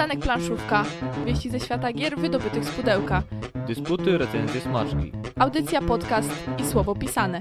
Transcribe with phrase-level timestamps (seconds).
[0.00, 0.84] Przystanek planszówka.
[1.26, 3.22] Wieści ze świata gier wydobytych z pudełka.
[3.66, 5.12] Dysputy, recenzje, smaczki.
[5.38, 7.40] Audycja, podcast i słowo pisane.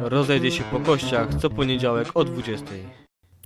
[0.00, 2.66] Rozejdzie się po kościach co poniedziałek o 20.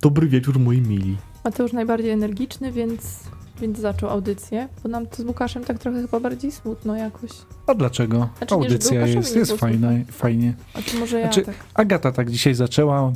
[0.03, 1.17] Dobry wieczór, moi mili.
[1.45, 3.21] Mateusz najbardziej energiczny, więc,
[3.61, 7.31] więc zaczął audycję, bo nam to z Łukaszem tak trochę chyba bardziej smutno jakoś.
[7.67, 8.29] A dlaczego?
[8.39, 10.55] Znaczy Audycja jest, nie jest było fajna, fajnie.
[10.75, 11.55] A to może ja Znaczy- tak.
[11.75, 13.13] Agata tak dzisiaj zaczęła.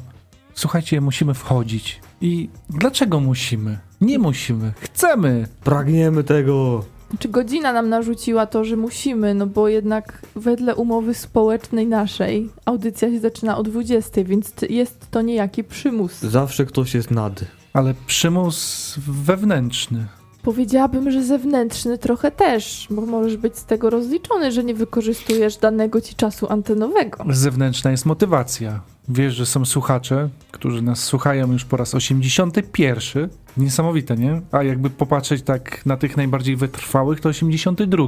[0.55, 2.01] Słuchajcie, musimy wchodzić.
[2.21, 3.79] I dlaczego musimy?
[4.01, 4.73] Nie musimy.
[4.81, 5.49] Chcemy.
[5.65, 6.85] Pragniemy tego.
[7.19, 13.11] Czy godzina nam narzuciła to, że musimy, no bo jednak wedle umowy społecznej naszej audycja
[13.11, 16.21] się zaczyna o 20, więc jest to niejaki przymus.
[16.21, 17.45] Zawsze ktoś jest nad.
[17.73, 20.07] Ale przymus wewnętrzny.
[20.49, 26.01] Powiedziałabym, że zewnętrzny trochę też, bo możesz być z tego rozliczony, że nie wykorzystujesz danego
[26.01, 27.25] ci czasu antenowego.
[27.31, 28.81] Zewnętrzna jest motywacja.
[29.09, 33.29] Wiesz, że są słuchacze, którzy nas słuchają już po raz 81.
[33.57, 34.41] Niesamowite, nie?
[34.53, 38.07] A jakby popatrzeć tak na tych najbardziej wytrwałych, to 82.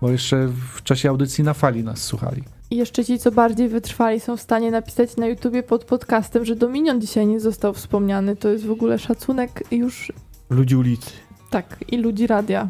[0.00, 2.42] Bo jeszcze w czasie audycji na fali nas słuchali.
[2.70, 6.56] I jeszcze ci, co bardziej wytrwali, są w stanie napisać na YouTubie pod podcastem, że
[6.56, 8.36] Dominion dzisiaj nie został wspomniany.
[8.36, 10.12] To jest w ogóle szacunek już,
[10.50, 11.10] Ludzi ulicy.
[11.50, 12.68] Tak, i ludzi radia.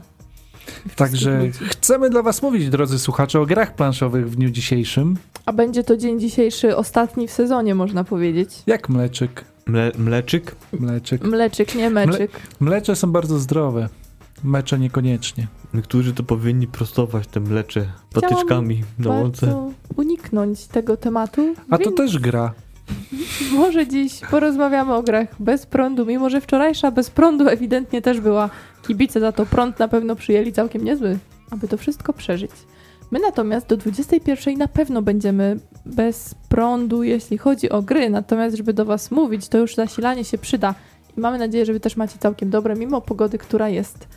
[0.96, 1.64] Także ludzi.
[1.64, 5.16] chcemy dla Was mówić, drodzy słuchacze, o grach planszowych w dniu dzisiejszym.
[5.46, 8.62] A będzie to dzień dzisiejszy, ostatni w sezonie, można powiedzieć.
[8.66, 9.44] Jak mleczyk.
[9.66, 10.56] Mle mleczyk?
[10.80, 11.24] Mleczyk.
[11.24, 12.30] Mleczyk, nie meczyk.
[12.60, 13.88] Mlecze są bardzo zdrowe.
[14.44, 15.46] Mecze niekoniecznie.
[15.74, 19.70] Niektórzy to powinni prostować te mlecze patyczkami na łące.
[19.96, 21.54] Uniknąć tego tematu.
[21.70, 22.54] A to też gra.
[23.52, 28.50] Może dziś porozmawiamy o grach bez prądu, mimo że wczorajsza bez prądu ewidentnie też była.
[28.90, 31.18] Kibice za to prąd na pewno przyjęli całkiem niezły,
[31.50, 32.50] aby to wszystko przeżyć.
[33.10, 38.72] My natomiast do 21 na pewno będziemy bez prądu, jeśli chodzi o gry, natomiast żeby
[38.72, 40.74] do Was mówić, to już zasilanie się przyda.
[41.16, 44.08] I mamy nadzieję, że Wy też macie całkiem dobre, mimo pogody, która jest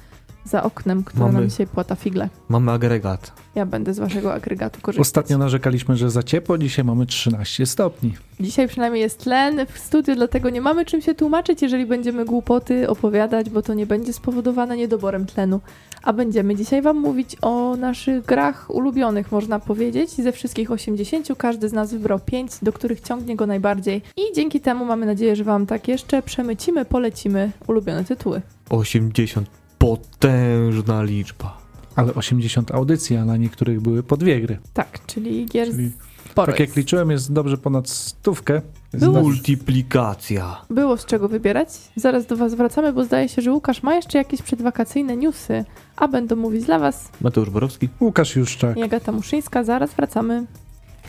[0.46, 2.30] za oknem, która Mamy- nam dzisiaj płata figle.
[2.50, 3.32] Mamy agregat.
[3.56, 5.02] Ja będę z Waszego agregatu korzystać.
[5.08, 8.14] Ostatnio narzekaliśmy, że za ciepło, dzisiaj mamy 13 stopni.
[8.40, 12.90] Dzisiaj przynajmniej jest tlen w studiu, dlatego nie mamy czym się tłumaczyć, jeżeli będziemy głupoty
[12.90, 15.60] opowiadać, bo to nie będzie spowodowane niedoborem tlenu.
[16.04, 20.10] A będziemy dzisiaj Wam mówić o naszych grach ulubionych, można powiedzieć.
[20.10, 24.02] Ze wszystkich 80 każdy z nas wybrał 5, do których ciągnie go najbardziej.
[24.18, 28.42] I dzięki temu mamy nadzieję, że Wam tak jeszcze przemycimy, polecimy ulubione tytuły.
[28.70, 29.63] 80.
[29.84, 31.58] Potężna liczba.
[31.96, 34.58] Ale 80 audycji, a na niektórych były po dwie gry.
[34.74, 35.92] Tak, czyli gier Czyli
[36.32, 38.62] sporo tak jak liczyłem, jest dobrze ponad stówkę.
[38.94, 40.62] Było- Multiplikacja.
[40.70, 41.68] Było z czego wybierać.
[41.96, 46.08] Zaraz do Was wracamy, bo zdaje się, że Łukasz ma jeszcze jakieś przedwakacyjne newsy, a
[46.08, 47.90] będą mówić dla Was Mateusz Borowski.
[48.02, 48.78] Łukasz Juszczak.
[48.78, 49.64] i Agata Muszyńska.
[49.64, 50.46] Zaraz wracamy.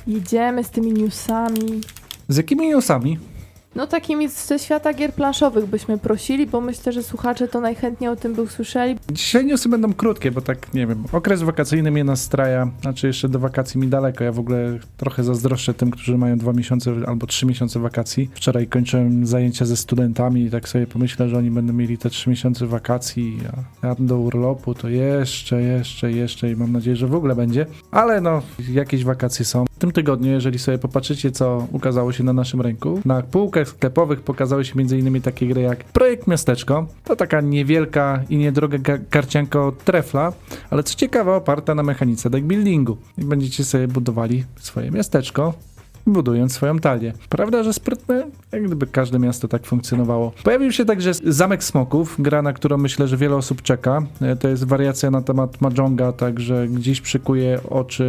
[0.06, 1.80] Jedziemy z tymi newsami.
[2.28, 3.18] Z jakimi newsami?
[3.76, 8.16] No takimi ze świata gier planszowych byśmy prosili, bo myślę, że słuchacze to najchętniej o
[8.16, 8.96] tym by usłyszeli.
[9.12, 13.38] Dzisiaj newsy będą krótkie, bo tak, nie wiem, okres wakacyjny mnie nastraja, znaczy jeszcze do
[13.38, 14.24] wakacji mi daleko.
[14.24, 18.30] Ja w ogóle trochę zazdroszczę tym, którzy mają dwa miesiące albo trzy miesiące wakacji.
[18.34, 22.30] Wczoraj kończyłem zajęcia ze studentami i tak sobie pomyślę, że oni będą mieli te trzy
[22.30, 23.38] miesiące wakacji,
[23.82, 27.66] a ja do urlopu to jeszcze, jeszcze, jeszcze i mam nadzieję, że w ogóle będzie.
[27.90, 28.42] Ale no,
[28.72, 29.64] jakieś wakacje są.
[29.64, 33.22] W tym tygodniu, jeżeli sobie popatrzycie, co ukazało się na naszym rynku, na
[33.69, 35.22] sklepowych pokazały się m.in.
[35.22, 36.86] takie gry jak Projekt Miasteczko.
[37.04, 40.32] To taka niewielka i niedroga ga- karcianka od trefla,
[40.70, 42.97] ale co ciekawe, oparta na mechanice deckbuildingu.
[43.19, 45.54] I będziecie sobie budowali swoje miasteczko,
[46.06, 47.12] budując swoją talię.
[47.28, 48.26] Prawda, że sprytne?
[48.52, 50.32] Jak gdyby każde miasto tak funkcjonowało.
[50.44, 54.02] Pojawił się także Zamek Smoków, gra, na którą myślę, że wiele osób czeka.
[54.20, 58.04] E, To jest wariacja na temat Mahjonga, także gdzieś przykuje oczy,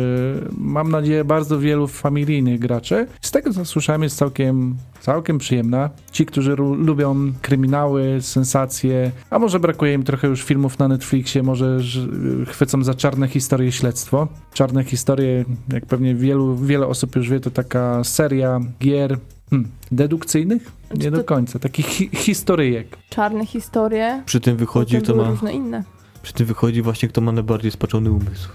[0.57, 3.07] mam nadzieję, bardzo wielu familijnych graczy.
[3.21, 5.89] Z tego, co słyszałem, jest całkiem, całkiem przyjemna.
[6.11, 11.79] Ci, którzy lubią kryminały, sensacje, a może brakuje im trochę już filmów na Netflixie, może
[11.79, 12.07] że,
[12.45, 14.27] chwycą za czarne historie śledztwo.
[14.53, 19.17] Czarne historie, jak pewnie wielu, wiele osób już wie, to taka seria gier
[19.49, 20.71] hmm, dedukcyjnych?
[20.91, 22.97] Czy Nie do końca, takich hi historyjek.
[23.09, 25.83] Czarne historie, Przy tym wychodzi, kto ma, różne inne.
[26.23, 28.49] przy tym wychodzi właśnie, kto ma najbardziej spaczony umysł.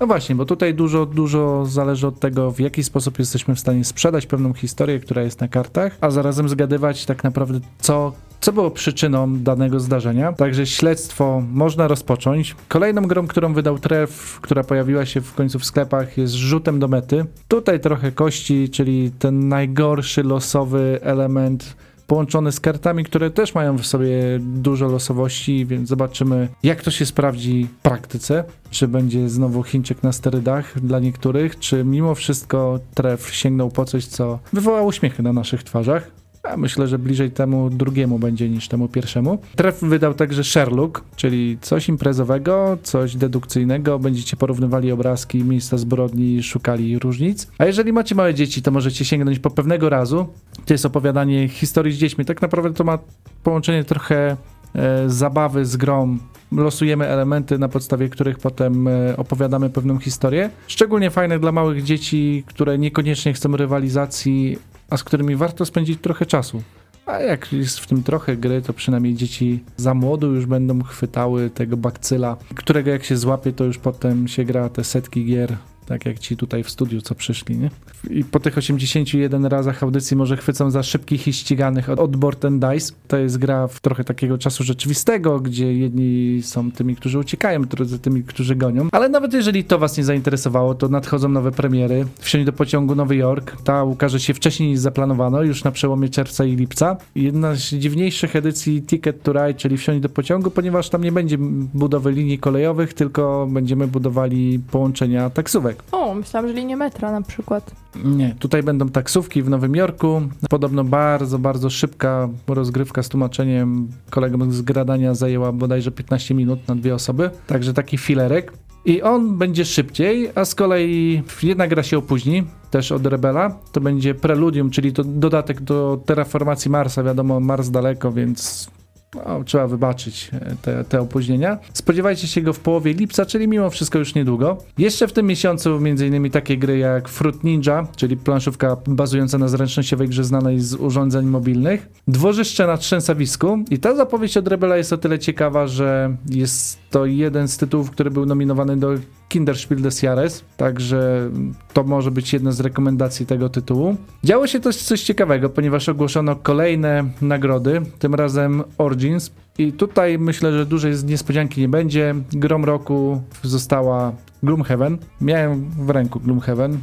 [0.00, 3.84] No właśnie, bo tutaj dużo, dużo zależy od tego, w jaki sposób jesteśmy w stanie
[3.84, 8.70] sprzedać pewną historię, która jest na kartach, a zarazem zgadywać tak naprawdę, co, co było
[8.70, 10.32] przyczyną danego zdarzenia.
[10.32, 12.56] Także śledztwo można rozpocząć.
[12.68, 16.88] Kolejną grą, którą wydał Tref, która pojawiła się w końcu w sklepach, jest rzutem do
[16.88, 17.24] mety.
[17.48, 21.76] Tutaj trochę kości, czyli ten najgorszy losowy element
[22.06, 27.06] połączony z kartami, które też mają w sobie dużo losowości, więc zobaczymy, jak to się
[27.06, 28.44] sprawdzi w praktyce.
[28.70, 34.06] Czy będzie znowu Chińczyk na sterydach dla niektórych, czy mimo wszystko tref sięgnął po coś,
[34.06, 36.10] co wywołało uśmiechy na naszych twarzach.
[36.50, 39.38] A myślę, że bliżej temu drugiemu będzie niż temu pierwszemu.
[39.56, 43.98] Tref wydał także Sherlock, czyli coś imprezowego, coś dedukcyjnego.
[43.98, 47.48] Będziecie porównywali obrazki, miejsca zbrodni, szukali różnic.
[47.58, 50.26] A jeżeli macie małe dzieci, to możecie sięgnąć po pewnego razu.
[50.66, 52.24] To jest opowiadanie historii z dziećmi.
[52.24, 52.98] Tak naprawdę to ma
[53.42, 54.36] połączenie trochę
[54.74, 56.18] e, zabawy z grą.
[56.52, 60.50] Losujemy elementy, na podstawie których potem e, opowiadamy pewną historię.
[60.66, 64.58] Szczególnie fajne dla małych dzieci, które niekoniecznie chcą rywalizacji,
[64.90, 66.62] a z którymi warto spędzić trochę czasu.
[67.06, 71.50] A jak jest w tym trochę gry, to przynajmniej dzieci za młodu już będą chwytały
[71.50, 75.56] tego bakcyla, którego jak się złapie, to już potem się gra te setki gier.
[75.86, 77.70] Tak jak ci tutaj w studiu, co przyszli, nie?
[78.10, 82.64] I po tych 81 razach audycji może chwycą za szybkich i ściganych od, od and
[82.64, 82.92] Dice.
[83.08, 87.98] To jest gra w trochę takiego czasu rzeczywistego, gdzie jedni są tymi, którzy uciekają, drudzy
[87.98, 88.88] tymi, którzy gonią.
[88.92, 92.06] Ale nawet jeżeli to was nie zainteresowało, to nadchodzą nowe premiery.
[92.18, 93.62] Wsiądź do pociągu Nowy Jork.
[93.62, 96.96] Ta ukaże się wcześniej niż zaplanowano, już na przełomie czerwca i lipca.
[97.14, 101.38] Jedna z dziwniejszych edycji Ticket to Ride, czyli wsiądź do pociągu, ponieważ tam nie będzie
[101.74, 105.75] budowy linii kolejowych, tylko będziemy budowali połączenia taksówek.
[105.92, 107.70] O, myślałam, że linie metra na przykład.
[108.04, 110.22] Nie, tutaj będą taksówki w Nowym Jorku.
[110.50, 116.74] Podobno bardzo, bardzo szybka rozgrywka z tłumaczeniem kolegom z gradania zajęła bodajże 15 minut na
[116.74, 117.30] dwie osoby.
[117.46, 118.52] Także taki filerek.
[118.84, 123.58] I on będzie szybciej, a z kolei jedna gra się opóźni, też od Rebela.
[123.72, 127.02] To będzie Preludium, czyli to dodatek do terraformacji Marsa.
[127.02, 128.70] Wiadomo, Mars daleko, więc
[129.14, 131.58] no, trzeba wybaczyć e, te, te opóźnienia.
[131.72, 134.58] Spodziewajcie się go w połowie lipca, czyli mimo wszystko już niedługo.
[134.78, 136.30] Jeszcze w tym miesiącu m.in.
[136.30, 141.88] takie gry jak Fruit Ninja, czyli planszówka bazująca na zręcznościowej grze znanej z urządzeń mobilnych.
[142.08, 143.58] Dworzyszcze na trzęsawisku.
[143.70, 147.90] I ta zapowiedź od Rebela jest o tyle ciekawa, że jest to jeden z tytułów,
[147.90, 148.94] który był nominowany do
[149.28, 151.30] Kinderspiel des Jahres, także
[151.72, 153.96] to może być jedna z rekomendacji tego tytułu.
[154.24, 159.30] Działo się też coś ciekawego, ponieważ ogłoszono kolejne nagrody, tym razem Origins.
[159.58, 162.14] I tutaj myślę, że dużej niespodzianki nie będzie.
[162.32, 164.12] Grom roku została
[164.42, 164.98] Gloomhaven.
[165.20, 166.78] Miałem w ręku Gloomhaven,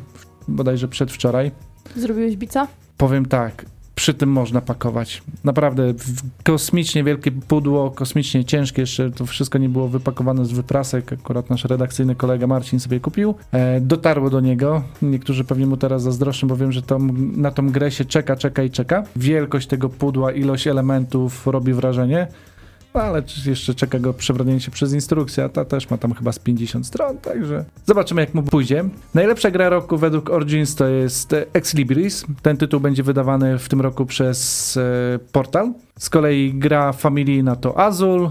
[0.48, 1.52] bodajże przedwczoraj.
[1.96, 2.68] Zrobiłeś bica?
[2.98, 5.24] Powiem tak, przy tym można pakować.
[5.44, 5.94] Naprawdę
[6.44, 11.66] kosmicznie wielkie pudło, kosmicznie ciężkie, jeszcze to wszystko nie było wypakowane z wyprasek, akurat nasz
[11.66, 13.36] redakcyjny kolega Marcin sobie kupił.
[13.52, 16.82] E, dotarło do niego, niektórzy pewnie mu teraz zazdroszczą, bo wiem, że
[17.36, 19.04] na tą grę się czeka, czeka i czeka.
[19.16, 22.28] Wielkość tego pudła, ilość elementów robi wrażenie.
[22.94, 26.88] Ale jeszcze czeka go przebrnięcie przez instrukcję, a ta też ma tam chyba z 50
[26.88, 28.84] stron, także zobaczymy jak mu pójdzie.
[29.14, 32.26] Najlepsza gra roku według Origins to jest Ex Libris.
[32.42, 35.74] Ten tytuł będzie wydawany w tym roku przez e, Portal.
[36.00, 38.30] Z kolei gra familijna to Azul,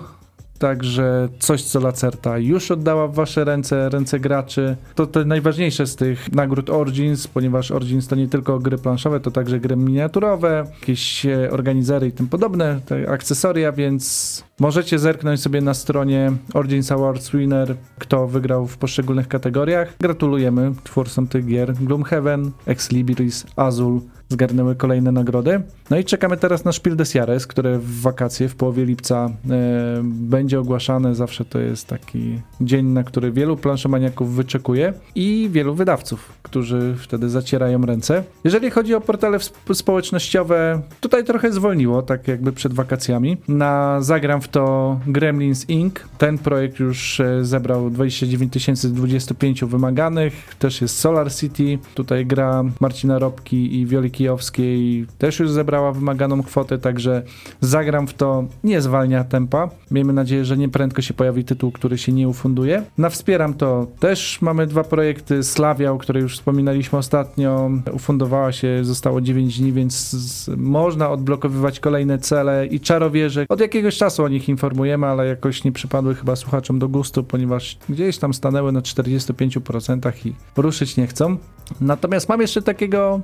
[0.63, 4.77] Także coś, co Lacerta już oddała w wasze ręce, ręce graczy.
[4.95, 9.31] To te najważniejsze z tych nagród Origins, ponieważ Origins to nie tylko gry planszowe, to
[9.31, 15.61] także gry miniaturowe, jakieś e, organizery i tym podobne, te akcesoria, więc możecie zerknąć sobie
[15.61, 19.97] na stronie Origins Awards Winner, kto wygrał w poszczególnych kategoriach.
[20.01, 21.75] Gratulujemy twórcom tych gier.
[21.75, 24.01] Gloomhaven, Ex Libris, Azul,
[24.33, 25.63] zgarnęły kolejne nagrody.
[25.91, 30.01] No i czekamy teraz na Spiel des Jahres, które w wakacje, w połowie lipca e,
[30.05, 31.15] będzie ogłaszane.
[31.15, 37.29] Zawsze to jest taki dzień, na który wielu planszomaniaków wyczekuje i wielu wydawców, którzy wtedy
[37.29, 38.25] zacierają ręce.
[38.45, 39.39] Jeżeli chodzi o portale
[39.73, 43.37] społecznościowe, tutaj trochę zwolniło, tak jakby przed wakacjami.
[43.49, 45.95] Na Zagram w to Gremlins Inc.
[46.19, 50.55] Ten projekt już e, zebrał 29 tysięcy z 25 wymaganych.
[50.59, 51.79] Też jest Solar City.
[51.95, 57.23] Tutaj gra Marcina Robki i Wioliki Kijowskiej też już zebrała wymaganą kwotę, także
[57.61, 59.71] zagram w to, nie zwalnia tempa.
[59.91, 62.83] Miejmy nadzieję, że nie prędko się pojawi tytuł, który się nie ufunduje.
[62.99, 65.43] Na Wspieram to też mamy dwa projekty.
[65.43, 72.19] Slawia, o której już wspominaliśmy ostatnio, ufundowała się, zostało 9 dni, więc można odblokowywać kolejne
[72.19, 73.47] cele i czarowierze.
[73.49, 77.79] Od jakiegoś czasu o nich informujemy, ale jakoś nie przypadły chyba słuchaczom do gustu, ponieważ
[77.89, 81.37] gdzieś tam stanęły na 45% i ruszyć nie chcą.
[81.81, 83.21] Natomiast mam jeszcze takiego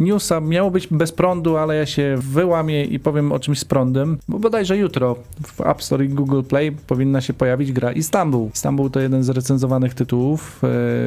[0.00, 4.18] newsa miało być bez prądu, ale ja się wyłamię i powiem o czymś z prądem,
[4.28, 8.48] bo bodajże jutro w App Store i Google Play powinna się pojawić gra Istanbul.
[8.54, 10.60] Istanbul to jeden z recenzowanych tytułów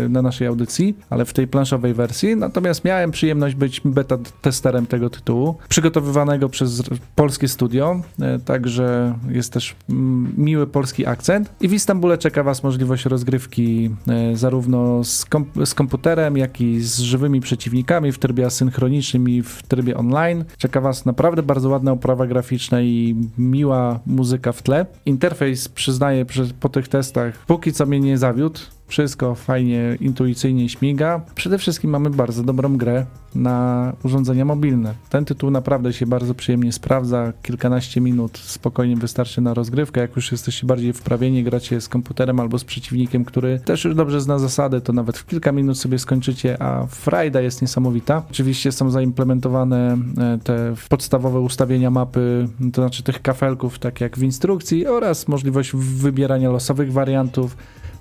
[0.05, 2.35] e, na naszej audycji, ale w tej planszowej wersji.
[2.35, 6.83] Natomiast miałem przyjemność być beta testerem tego tytułu, przygotowywanego przez
[7.15, 11.51] polskie studio, e, także jest też mm, miły polski akcent.
[11.61, 16.81] I w Istambule czeka Was możliwość rozgrywki e, zarówno z, kom z komputerem, jak i
[16.81, 20.45] z żywymi przeciwnikami w trybie asynchronicznym synchronicznym i w trybie online.
[20.57, 24.85] Czeka Was naprawdę bardzo ładna oprawa graficzna i miła muzyka w tle.
[25.05, 26.25] Interfejs przyznaję
[26.59, 28.59] po tych testach póki co mnie nie zawiódł
[28.89, 31.21] Wszystko fajnie, intuicyjnie śmiga.
[31.35, 33.05] Przede wszystkim mamy bardzo dobrą grę
[33.35, 34.93] na urządzenia mobilne.
[35.09, 37.33] Ten tytuł naprawdę się bardzo przyjemnie sprawdza.
[37.43, 40.01] Kilkanaście minut spokojnie wystarczy na rozgrywkę.
[40.01, 44.21] Jak już jesteście bardziej wprawieni, gracie z komputerem albo z przeciwnikiem, który też już dobrze
[44.21, 48.23] zna zasady, to nawet w kilka minut sobie skończycie, a frajda jest niesamowita.
[48.31, 54.23] Oczywiście są zaimplementowane e, te podstawowe ustawienia mapy, to znaczy tych kafelków, tak jak w
[54.23, 57.57] instrukcji, oraz możliwość wybierania losowych wariantów.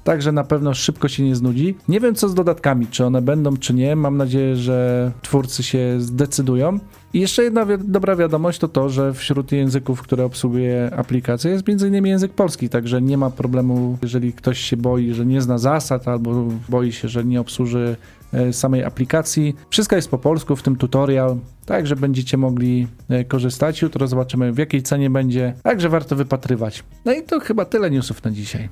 [0.08, 1.74] Także na pewno szybko się nie znudzi.
[1.88, 3.96] Nie wiem co z dodatkami, czy one będą, czy nie.
[3.96, 6.78] Mam nadzieję, że twórcy się zdecydują.
[7.12, 11.64] I jeszcze jedna wi- dobra wiadomość to to, że wśród języków, które obsługuje aplikacja jest
[11.68, 12.06] m.in.
[12.06, 16.48] język polski, także nie ma problemu, jeżeli ktoś się boi, że nie zna zasad albo
[16.68, 17.96] boi się, że nie obsłuży
[18.32, 19.56] e, samej aplikacji.
[19.70, 21.36] Wszystko jest po polsku, w tym tutorial,
[21.66, 23.82] także będziecie mogli e, korzystać.
[23.82, 26.84] Jutro zobaczymy w jakiej cenie będzie, także warto wypatrywać.
[27.04, 28.68] No i to chyba tyle newsów na dzisiaj.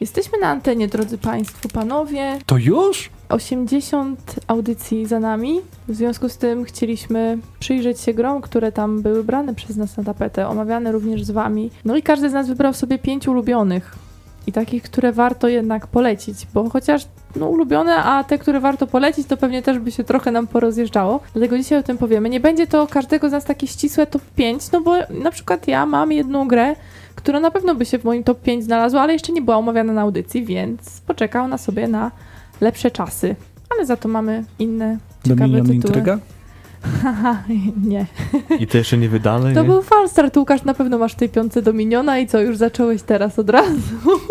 [0.00, 2.38] Jesteśmy na antenie, drodzy Państwo, panowie.
[2.46, 3.10] To już?
[3.28, 5.60] 80 audycji za nami.
[5.88, 10.04] W związku z tym chcieliśmy przyjrzeć się grom, które tam były brane przez nas na
[10.04, 11.70] tapetę, omawiane również z Wami.
[11.84, 13.94] No i każdy z nas wybrał sobie pięć ulubionych.
[14.46, 19.26] I takich, które warto jednak polecić, bo chociaż no, ulubione, a te, które warto polecić,
[19.26, 21.20] to pewnie też by się trochę nam porozjeżdżało.
[21.34, 22.30] Dlatego dzisiaj o tym powiemy.
[22.30, 25.86] Nie będzie to każdego z nas takie ścisłe top 5, no bo na przykład ja
[25.86, 26.76] mam jedną grę,
[27.14, 29.92] która na pewno by się w moim top 5 znalazła, ale jeszcze nie była omawiana
[29.92, 32.10] na audycji, więc poczeka ona sobie na
[32.60, 33.36] lepsze czasy.
[33.76, 35.74] Ale za to mamy inne ciekawe Dominion tytuły.
[35.76, 36.18] Intryga?
[37.02, 37.42] Haha,
[37.84, 38.06] nie.
[38.58, 39.68] I to jeszcze nie wydane, To nie?
[39.68, 43.38] był falstart, Łukasz, na pewno masz w tej piątce Dominiona i co, już zacząłeś teraz
[43.38, 43.80] od razu?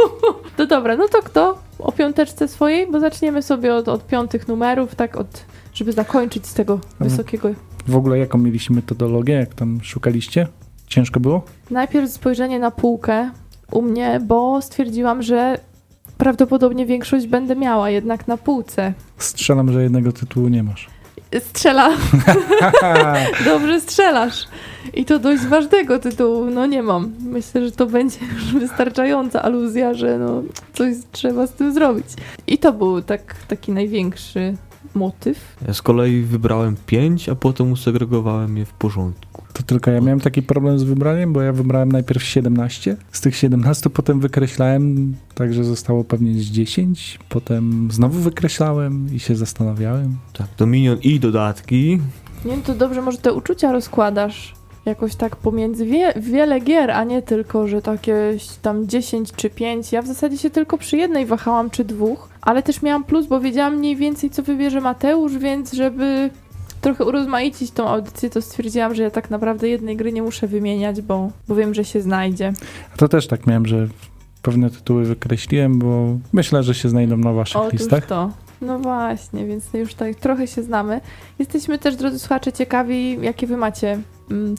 [0.57, 2.91] to dobra, no to kto o piąteczce swojej?
[2.91, 7.09] Bo zaczniemy sobie od, od piątych numerów, tak od, żeby zakończyć z tego Mhm.
[7.09, 7.49] wysokiego.
[7.87, 10.47] W ogóle jaką mieliście metodologię, jak tam szukaliście?
[10.93, 11.41] Ciężko było?
[11.71, 13.31] Najpierw spojrzenie na półkę
[13.71, 15.57] u mnie, bo stwierdziłam, że
[16.17, 18.93] prawdopodobnie większość będę miała jednak na półce.
[19.17, 20.89] Strzelam, że jednego tytułu nie masz.
[21.39, 21.89] Strzela,
[23.45, 24.47] dobrze strzelasz.
[24.93, 27.11] I to dość ważnego tytułu, no nie mam.
[27.19, 32.07] Myślę, że to będzie już wystarczająca aluzja, że no coś trzeba z tym zrobić.
[32.47, 34.55] I to był tak, taki największy
[34.95, 35.55] motyw.
[35.67, 39.43] Ja z kolei wybrałem pięć, a potem usegregowałem je w porządku.
[39.53, 42.97] To tylko ja miałem taki problem z wybraniem, bo ja wybrałem najpierw 17.
[43.11, 47.19] Z tych 17 potem wykreślałem, także zostało pewnie z 10.
[47.29, 50.17] Potem znowu wykreślałem i się zastanawiałem.
[50.33, 51.99] Tak, Dominion i dodatki.
[52.45, 54.53] Nie wiem, to dobrze może te uczucia rozkładasz
[54.85, 59.91] jakoś tak pomiędzy wie, wiele gier, a nie tylko, że takie tam 10 czy 5.
[59.91, 63.39] Ja w zasadzie się tylko przy jednej wahałam, czy dwóch, ale też miałam plus, bo
[63.39, 66.29] wiedziałam mniej więcej, co wybierze Mateusz, więc żeby
[66.81, 71.01] trochę urozmaicić tą audycję, to stwierdziłam, że ja tak naprawdę jednej gry nie muszę wymieniać,
[71.01, 72.53] bo, bo wiem, że się znajdzie.
[72.93, 73.87] A to też tak miałem, że
[74.41, 78.05] pewne tytuły wykreśliłem, bo myślę, że się znajdą na waszych Otóż listach.
[78.05, 78.31] to.
[78.61, 81.01] No właśnie, więc już tak trochę się znamy.
[81.39, 83.99] Jesteśmy też, drodzy słuchacze, ciekawi, jakie wy macie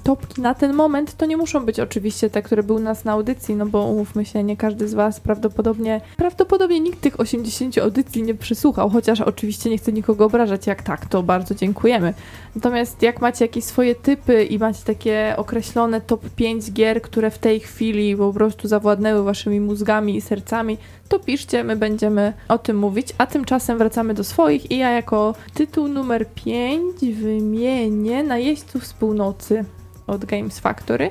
[0.02, 1.16] topki na ten moment.
[1.16, 4.24] To nie muszą być oczywiście te, które były u nas na audycji, no bo umówmy
[4.24, 9.70] się, nie każdy z was prawdopodobnie, prawdopodobnie nikt tych 80 audycji nie przysłuchał, chociaż oczywiście
[9.70, 12.14] nie chcę nikogo obrażać, jak tak, to bardzo dziękujemy.
[12.54, 17.38] Natomiast jak macie jakieś swoje typy i macie takie określone top 5 gier, które w
[17.38, 20.78] tej chwili po prostu zawładnęły waszymi mózgami i sercami,
[21.08, 25.34] to piszcie, my będziemy o tym mówić, a tymczasem wracamy do swoich i ja jako
[25.54, 29.63] tytuł numer 5 wymienię Najeźdźców z północy
[30.06, 31.10] od Games Factory.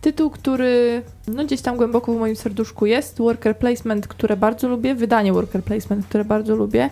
[0.00, 4.94] Tytuł, który no gdzieś tam głęboko w moim serduszku jest, Worker Placement, które bardzo lubię,
[4.94, 6.90] wydanie Worker Placement, które bardzo lubię.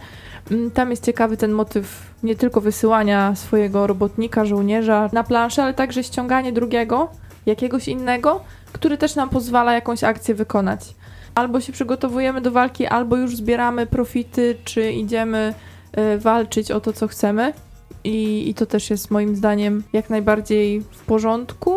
[0.51, 5.75] Mm, Tam jest ciekawy ten motyw nie tylko wysyłania swojego robotnika, żołnierza na planszę, ale
[5.75, 7.11] także ściąganie drugiego,
[7.47, 8.41] jakiegoś innego,
[8.73, 10.95] który też nam pozwala jakąś akcję wykonać
[11.35, 15.55] albo się przygotowujemy do walki, albo już zbieramy profity, czy idziemy
[15.99, 17.53] y, walczyć o to, co chcemy.
[18.05, 21.75] I, I to też jest moim zdaniem jak najbardziej w porządku.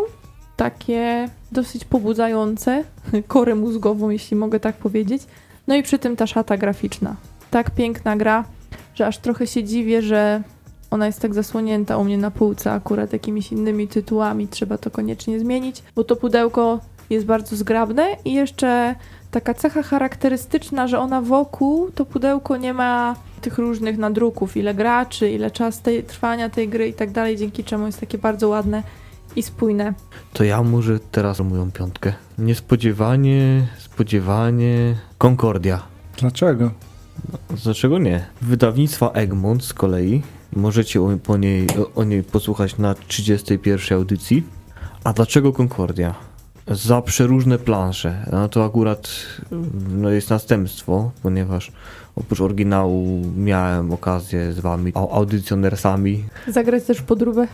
[0.56, 2.84] Takie dosyć pobudzające
[3.28, 5.24] korę mózgową, jeśli mogę tak powiedzieć.
[5.68, 7.16] No i przy tym ta szata graficzna.
[7.52, 8.44] Tak piękna gra,
[8.96, 10.44] że aż trochę się dziwię, że
[10.92, 14.48] ona jest tak zasłonięta u mnie na półce akurat jakimiś innymi tytułami.
[14.48, 16.80] Trzeba to koniecznie zmienić, bo to pudełko
[17.10, 18.96] jest bardzo zgrabne i jeszcze
[19.32, 25.32] taka cecha charakterystyczna, że ona wokół to pudełko nie ma tych różnych nadruków, ile graczy,
[25.32, 28.84] ile czas tej, trwania tej gry i tak dalej, dzięki czemu jest takie bardzo ładne
[29.36, 29.94] i spójne.
[30.34, 32.14] To ja może teraz moją piątkę.
[32.38, 35.84] Niespodziewanie, spodziewanie, Concordia.
[36.18, 36.72] Dlaczego?
[37.64, 38.26] Dlaczego nie?
[38.42, 40.22] Wydawnictwa Egmont z kolei.
[40.56, 44.44] Możecie o, po niej, o, o niej posłuchać na 31 audycji.
[45.04, 46.16] A dlaczego Concordia?
[46.68, 48.26] Za przeróżne plansze.
[48.32, 49.10] No to akurat
[49.90, 51.72] no, jest następstwo, ponieważ
[52.16, 57.48] oprócz oryginału miałem okazję z wami, au- audycjonersami, Zagrać też podróbę.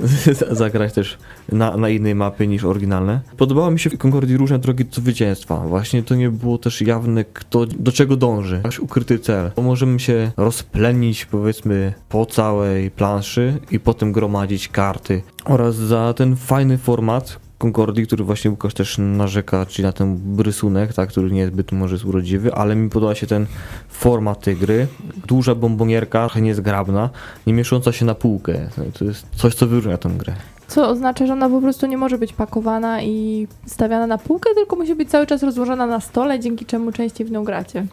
[0.50, 1.18] zagrać też
[1.52, 3.20] na, na innej mapie niż oryginalne.
[3.36, 5.56] Podobało mi się w Concordii różne drogi do zwycięstwa.
[5.56, 8.60] Właśnie to nie było też jawne, kto do czego dąży.
[8.64, 9.50] Aż ukryty cel.
[9.56, 15.22] Bo możemy się rozplenić powiedzmy po całej planszy i potem gromadzić karty.
[15.44, 20.92] Oraz za ten fajny format Concordii, który właśnie Łukasz też narzeka, czyli na ten rysunek,
[20.94, 23.46] tak, który nie jest zbyt może jest urodziwy, ale mi podoba się ten
[23.88, 24.86] format tej gry.
[25.26, 27.10] Duża bombonierka, niezgrabna,
[27.46, 28.68] nie mieszcząca się na półkę.
[28.98, 30.32] To jest coś, co wyróżnia tę grę.
[30.68, 34.76] Co oznacza, że ona po prostu nie może być pakowana i stawiana na półkę, tylko
[34.76, 37.86] musi być cały czas rozłożona na stole, dzięki czemu częściej w nią gracie.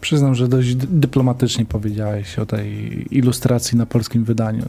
[0.00, 4.64] Przyznam, że dość dy- dyplomatycznie powiedziałeś o tej ilustracji na polskim wydaniu.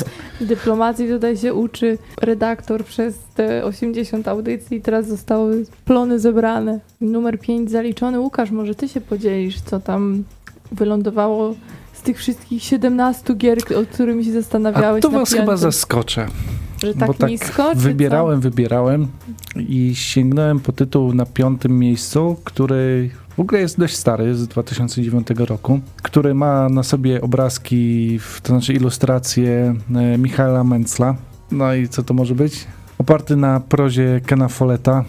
[0.40, 6.80] Dyplomacji tutaj się uczy redaktor przez te 80 audycji, teraz zostały plony zebrane.
[7.00, 8.20] Numer 5 zaliczony.
[8.20, 10.24] Łukasz, może ty się podzielisz, co tam
[10.72, 11.54] wylądowało
[11.92, 16.26] z tych wszystkich 17 gier, o którymi się A zastanawiałeś to na was chyba zaskoczę.
[16.82, 19.08] Że tak bo tak nisko, Wybierałem, wybierałem
[19.56, 25.28] i sięgnąłem po tytuł na piątym miejscu, który w ogóle jest dość stary, z 2009
[25.38, 31.16] roku, który ma na sobie obrazki, to znaczy ilustracje e, Michaela Mencla.
[31.50, 32.66] No i co to może być?
[32.98, 35.04] Oparty na prozie Kena Folletta,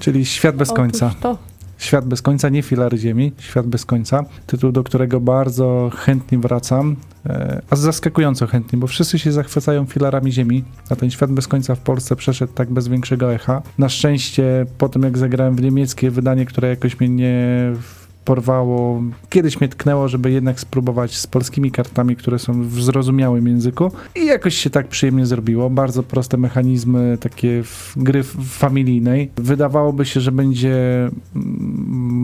[0.00, 0.74] czyli Świat bez co?
[0.74, 1.06] końca.
[1.06, 1.47] Otóż to.
[1.78, 4.24] Świat bez końca, nie filary ziemi, Świat bez końca.
[4.46, 10.32] Tytuł, do którego bardzo chętnie wracam, e, a zaskakująco chętnie, bo wszyscy się zachwycają filarami
[10.32, 13.62] ziemi, a ten Świat bez końca w Polsce przeszedł tak bez większego echa.
[13.78, 17.72] Na szczęście, po tym jak zagrałem w niemieckie wydanie, które jakoś mnie nie
[18.28, 23.92] porwało, kiedyś mnie tknęło, żeby jednak spróbować z polskimi kartami, które są w zrozumiałym języku
[24.16, 25.70] i jakoś się tak przyjemnie zrobiło.
[25.70, 27.62] Bardzo proste mechanizmy takie
[27.96, 29.30] gry familijnej.
[29.36, 31.12] Wydawałoby się, że będzie mm,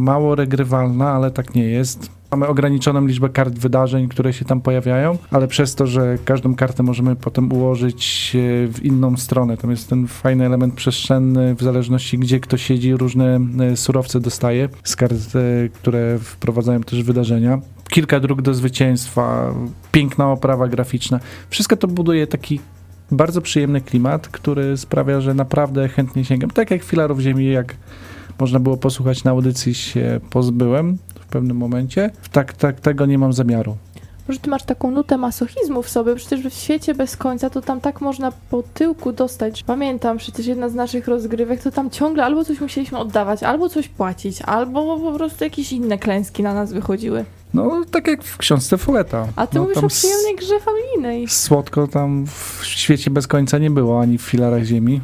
[0.02, 2.11] mało regrywalna, ale tak nie jest.
[2.35, 6.83] Mamy ograniczoną liczbę kart wydarzeń, które się tam pojawiają, ale przez to, że każdą kartę
[6.83, 12.19] możemy potem ułożyć e, w inną stronę, tam jest ten fajny element przestrzenny, w zależności
[12.19, 17.61] gdzie kto siedzi, różne e, surowce dostaje z kart, e, które wprowadzają też wydarzenia.
[17.88, 19.55] Kilka dróg do zwycięstwa,
[19.92, 21.20] piękna oprawa graficzna.
[21.51, 22.61] Wszystko to buduje taki
[23.11, 26.51] bardzo przyjemny klimat, który sprawia, że naprawdę chętnie sięgam.
[26.51, 27.77] Tak jak filarów ziemi, jak
[28.38, 30.99] można było posłuchać na audycji, się pozbyłem
[31.35, 32.11] pewnym momencie.
[32.33, 33.77] Tak, tak, tego nie mam zamiaru.
[34.29, 37.81] Może ty masz taką nutę masochizmu w sobie, przecież w świecie bez końca to tam
[37.81, 39.62] tak można po tyłku dostać.
[39.62, 43.88] Pamiętam przecież jedna z naszych rozgrywek, to tam ciągle albo coś musieliśmy oddawać, albo coś
[43.88, 47.25] płacić, albo po prostu jakieś inne klęski na nas wychodziły.
[47.55, 49.27] No, tak jak w książce Foleta.
[49.37, 51.29] A ty no, mówisz o przyjemnej grze familijnej.
[51.29, 55.01] Słodko tam w świecie bez końca nie było, ani w filarach ziemi.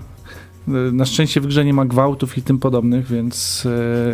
[0.68, 3.66] Y, Na szczęście w grze nie ma gwałtów i tym podobnych, więc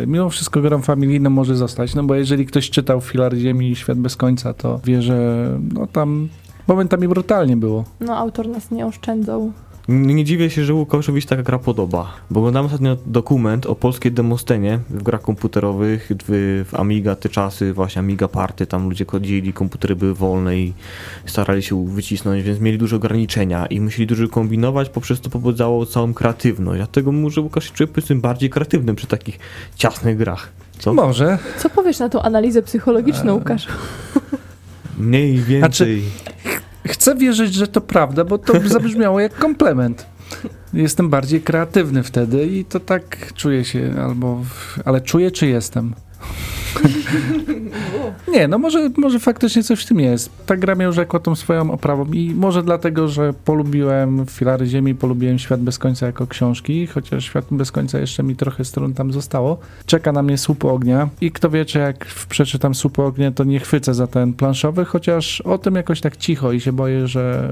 [0.03, 3.75] e, mimo wszystko grą familijną może zostać, no bo jeżeli ktoś czytał Filar Ziemi i
[3.75, 6.29] Świat bez końca, to wie, że no tam
[6.67, 7.83] momentami brutalnie było.
[7.99, 9.51] No autor nas nie oszczędzał.
[9.87, 14.11] Nie, dziwię się, że Łukaszowi się taka gra podoba, bo oglądałem ostatnio dokument o polskiej
[14.11, 19.53] demostenie w grach komputerowych, w, w Amiga te czasy, właśnie Amiga Party, tam ludzie chodzili,
[19.53, 20.73] komputery były wolne i
[21.25, 26.13] starali się wycisnąć, więc mieli duże ograniczenia i musieli dużo kombinować, poprzez to pobudzało całą
[26.13, 29.39] kreatywność, dlatego może Łukasz się czuje powiedzmy bardziej kreatywnym przy takich
[29.75, 30.49] ciasnych grach.
[30.79, 30.93] Co?
[30.93, 31.37] Może.
[31.57, 33.67] Co powiesz na tą analizę psychologiczną, Łukasz?
[34.97, 36.03] Mniej, więcej.
[36.87, 40.05] Chcę wierzyć, że to prawda, bo to zabrzmiało jak komplement.
[40.73, 44.41] Jestem bardziej kreatywny wtedy i to tak czuję się, albo.
[44.85, 45.93] Ale czuję, czy jestem?
[48.33, 50.45] Nie, no może, może faktycznie coś w tym jest.
[50.45, 55.39] Ta gra mnie urzekła tą swoją oprawą i może dlatego, że polubiłem Filary Ziemi, polubiłem
[55.39, 59.59] Świat Bez Końca jako książki, chociaż Świat Bez Końca jeszcze mi trochę stron tam zostało.
[59.85, 63.59] Czeka na mnie Słup Ognia i kto wie, czy jak przeczytam Słup Ognia, to nie
[63.59, 67.49] chwycę za ten planszowy, chociaż o tym jakoś tak cicho i się boję, że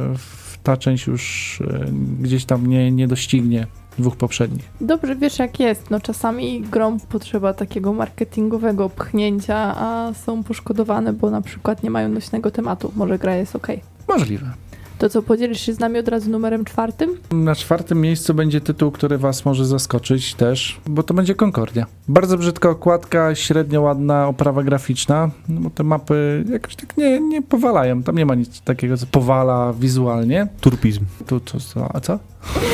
[0.63, 1.85] ta część już e,
[2.21, 3.67] gdzieś tam nie, nie doścignie
[3.99, 4.69] dwóch poprzednich.
[4.81, 11.29] Dobrze wiesz jak jest, no czasami grom potrzeba takiego marketingowego pchnięcia, a są poszkodowane, bo
[11.29, 12.91] na przykład nie mają nośnego tematu.
[12.95, 13.67] Może gra jest ok.
[14.07, 14.51] Możliwe.
[14.97, 17.09] To co, podzielisz się z nami od razu numerem czwartym?
[17.31, 21.85] Na czwartym miejscu będzie tytuł, który was może zaskoczyć też, bo to będzie Concordia.
[22.07, 27.41] Bardzo brzydka okładka, średnio ładna oprawa graficzna, no bo te mapy jakoś tak nie, nie
[27.41, 28.03] powalają.
[28.03, 30.47] Tam nie ma nic takiego, co powala wizualnie.
[30.61, 31.05] Turpizm.
[31.25, 32.19] Tu co, co, a co?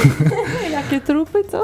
[0.71, 1.63] Jakie trupy, co?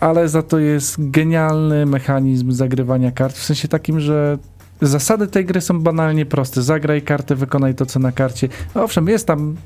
[0.00, 4.38] Ale za to jest genialny mechanizm zagrywania kart, w sensie takim, że
[4.80, 6.62] Zasady tej gry są banalnie proste.
[6.62, 8.48] Zagraj kartę, wykonaj to, co na karcie.
[8.74, 9.56] Owszem, jest tam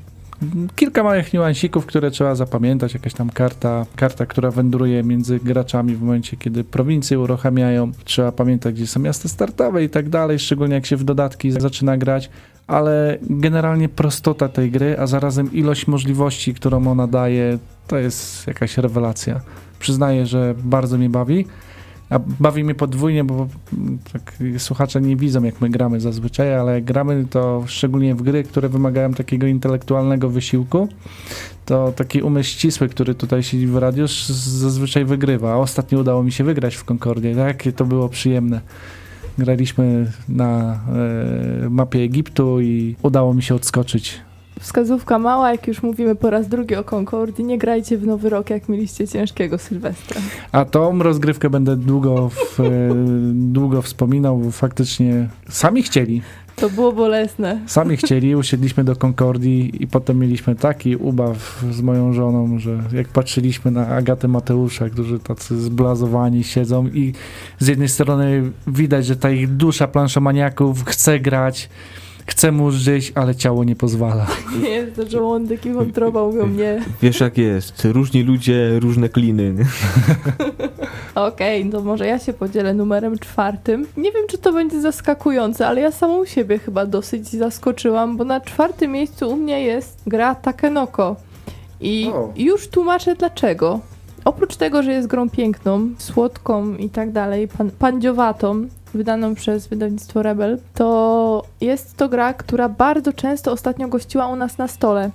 [0.75, 2.93] kilka małych niuansików, które trzeba zapamiętać.
[2.93, 7.91] Jakaś tam karta, karta, która wędruje między graczami w momencie, kiedy prowincje uruchamiają.
[8.03, 11.97] Trzeba pamiętać, gdzie są miasta startowe i tak dalej, szczególnie jak się w dodatki zaczyna
[11.97, 12.29] grać.
[12.67, 18.77] Ale generalnie prostota tej gry, a zarazem ilość możliwości, którą ona daje, to jest jakaś
[18.77, 19.41] rewelacja.
[19.79, 21.45] Przyznaję, że bardzo mnie bawi.
[22.13, 23.47] A bawi mnie podwójnie, bo
[24.13, 28.69] tak, słuchacze nie widzą, jak my gramy zazwyczaj, ale gramy to szczególnie w gry, które
[28.69, 30.87] wymagają takiego intelektualnego wysiłku.
[31.65, 35.57] To taki umysł ścisły, który tutaj siedzi w radiu, zazwyczaj wygrywa.
[35.57, 37.31] Ostatnio udało mi się wygrać w Concordzie.
[37.31, 38.61] Jakie to było przyjemne.
[39.37, 40.79] Graliśmy na
[41.65, 44.21] e, mapie Egiptu i udało mi się odskoczyć.
[44.63, 48.49] Wskazówka mała, jak już mówimy po raz drugi o Concordii, nie grajcie w Nowy Rok,
[48.49, 50.21] jak mieliście ciężkiego Sylwestra.
[50.51, 52.63] A tą rozgrywkę będę długo, w, e,
[53.33, 56.21] długo wspominał, bo faktycznie sami chcieli.
[56.55, 57.59] To było bolesne.
[57.67, 63.07] Sami chcieli, usiedliśmy do Concordii i potem mieliśmy taki ubaw z moją żoną, że jak
[63.07, 67.13] patrzyliśmy na Agatę Mateusza, którzy tacy zblazowani siedzą i
[67.59, 71.69] z jednej strony widać, że ta ich dusza planszomaniaków chce grać,
[72.25, 74.27] chce mu żyć, ale ciało nie pozwala.
[74.61, 76.81] Nie jest to żołądek i wątroba mówią nie.
[77.01, 79.53] Wiesz jak jest, różni ludzie, różne kliny.
[81.15, 83.85] Okej, to może ja się podzielę numerem czwartym.
[83.97, 88.41] Nie wiem, czy to będzie zaskakujące, ale ja samą siebie chyba dosyć zaskoczyłam, bo na
[88.41, 91.15] czwartym miejscu u mnie jest gra Takenoko.
[91.81, 92.33] I O.
[92.35, 93.79] już tłumaczę dlaczego.
[94.25, 100.23] Oprócz tego, że jest grą piękną, słodką i tak dalej, pan, pandziowatą, wydaną przez wydawnictwo
[100.23, 105.11] Rebel, to jest to gra, która bardzo często ostatnio gościła u nas na stole.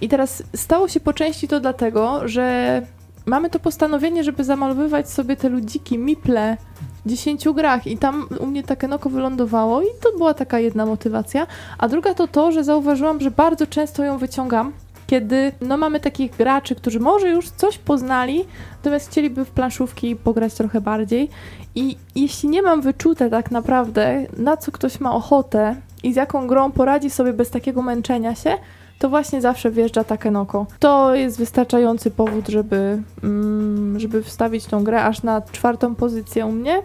[0.00, 2.82] I teraz stało się po części to dlatego, że
[3.26, 6.56] mamy to postanowienie, żeby zamalowywać sobie te ludziki, miple
[7.04, 11.46] w 10 grach i tam u mnie Takenoko wylądowało i to była taka jedna motywacja.
[11.78, 14.72] A druga to to, że zauważyłam, że bardzo często ją wyciągam,
[15.14, 18.44] kiedy no mamy takich graczy, którzy może już coś poznali,
[18.76, 21.28] natomiast chcieliby w planszówki pograć trochę bardziej
[21.74, 26.46] i jeśli nie mam wyczute tak naprawdę, na co ktoś ma ochotę i z jaką
[26.46, 28.58] grą poradzi sobie bez takiego męczenia się,
[28.98, 30.66] to właśnie zawsze wjeżdża Takenoko.
[30.78, 36.52] To jest wystarczający powód, żeby, mm, żeby wstawić tą grę aż na czwartą pozycję u
[36.52, 36.82] mnie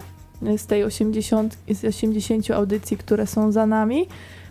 [0.56, 4.06] z tej 80, z 80 audycji, które są za nami.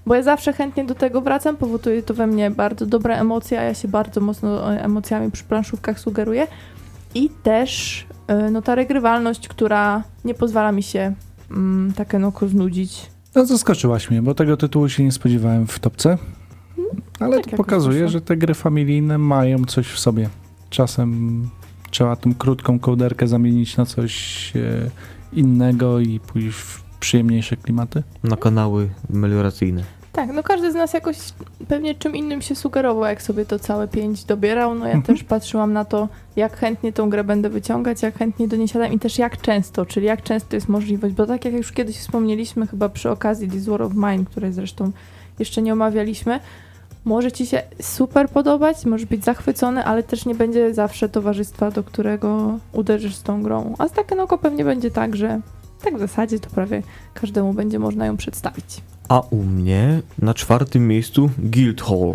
[0.10, 3.64] Bo ja zawsze chętnie do tego wracam, powoduje to we mnie bardzo dobre emocje, a
[3.64, 6.48] ja się bardzo mocno e, emocjami przy planszówkach sugeruję.
[7.16, 11.14] I też e, no, ta regrywalność, która nie pozwala mi się
[11.52, 13.10] mm, Takenoko znudzić.
[13.36, 16.18] No zaskoczyłaś mnie, bo tego tytułu się nie spodziewałem w topce.
[17.20, 20.30] Ale tak to pokazuje, że te gry familijne mają coś w sobie.
[20.70, 21.50] Czasem
[21.92, 24.90] trzeba tą krótką kołderkę zamienić na coś e,
[25.34, 28.04] innego i pójść w przyjemniejsze klimaty.
[28.24, 29.99] Na kanały melioracyjne.
[30.12, 31.18] Tak, no każdy z nas jakoś
[31.68, 34.76] pewnie czym innym się sugerował, jak sobie to całe pięć dobierał.
[34.76, 35.04] No ja Mhm.
[35.16, 38.94] też patrzyłam na to, jak chętnie tą grę będę wyciągać, jak chętnie do niej siadam
[38.94, 42.68] i też jak często, czyli jak często jest możliwość, bo tak jak już kiedyś wspomnieliśmy
[42.68, 44.92] chyba przy okazji This War of Mine, której zresztą
[45.40, 46.40] jeszcze nie omawialiśmy,
[47.06, 51.84] może ci się super podobać, możesz być zachwycony, ale też nie będzie zawsze towarzystwa, do
[51.84, 53.76] którego uderzysz z tą grą.
[53.78, 55.42] A z Takenoko pewnie będzie tak, że
[55.84, 58.82] tak w zasadzie to prawie każdemu będzie można ją przedstawić.
[59.10, 62.14] A u mnie na czwartym miejscu Guildhall.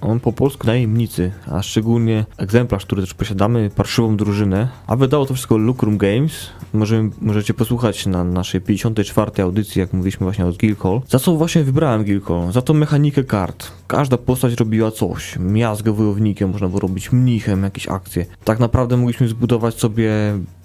[0.00, 4.68] On po polsku najemnicy, a szczególnie egzemplarz, który też posiadamy, parszywą drużynę.
[4.86, 6.32] A wydało to wszystko Lucrum Games.
[6.72, 9.42] Możemy, możecie posłuchać na naszej 54.
[9.42, 11.00] audycji, jak mówiliśmy właśnie o Guildhall.
[11.08, 12.52] Za co właśnie wybrałem Guildhall?
[12.52, 13.72] Za tą mechanikę kart.
[13.86, 15.38] Każda postać robiła coś.
[15.38, 18.26] Miazgę wojownikiem, można było robić mnichem, jakieś akcje.
[18.44, 20.12] Tak naprawdę mogliśmy zbudować sobie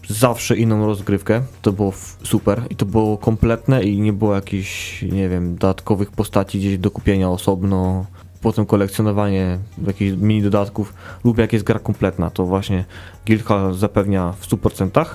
[0.08, 1.42] zawsze inną rozgrywkę.
[1.62, 1.94] To było
[2.24, 6.92] super i to było kompletne i nie było jakichś, nie wiem, dodatkowych postaci gdzieś do
[6.92, 8.06] kupienia osobno.
[8.42, 10.94] Potem kolekcjonowanie jakichś mini dodatków
[11.24, 12.86] lub jak jest gra kompletna, to właśnie
[13.26, 15.06] Guildhall zapewnia w 100%.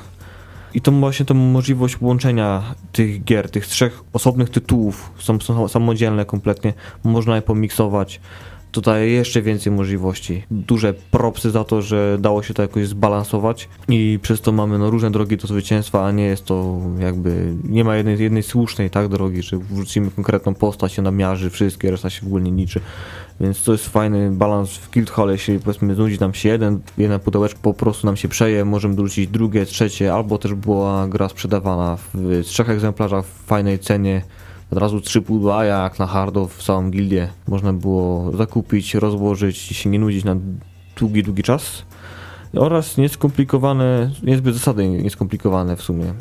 [0.74, 6.24] I to właśnie tą możliwość łączenia tych gier, tych trzech osobnych tytułów, są, są samodzielne
[6.24, 6.74] kompletnie,
[7.04, 8.20] można je pomiksować.
[8.72, 10.42] Tutaj jeszcze więcej możliwości.
[10.50, 14.90] Duże propsy za to, że dało się to jakoś zbalansować i przez to mamy no,
[14.90, 19.08] różne drogi do zwycięstwa, a nie jest to jakby, nie ma jednej, jednej słusznej tak
[19.08, 22.80] drogi, że wrzucimy konkretną postać, ona miarzy wszystkie, reszta się w ogóle nie liczy.
[23.40, 27.60] Więc to jest fajny balans w Guildhall, jeśli powiedzmy znudzi nam się jeden, jedna pudełeczko
[27.62, 32.42] po prostu nam się przeje, możemy dorzucić drugie, trzecie, albo też była gra sprzedawana w
[32.44, 34.22] trzech egzemplarzach w fajnej cenie,
[34.72, 39.70] od razu trzy pudła, a jak na hardo w całą gildię można było zakupić, rozłożyć
[39.70, 40.36] i się nie nudzić na
[40.96, 41.84] długi, długi czas.
[42.56, 46.14] Oraz nieskomplikowane, niezbyt zasady nieskomplikowane w sumie.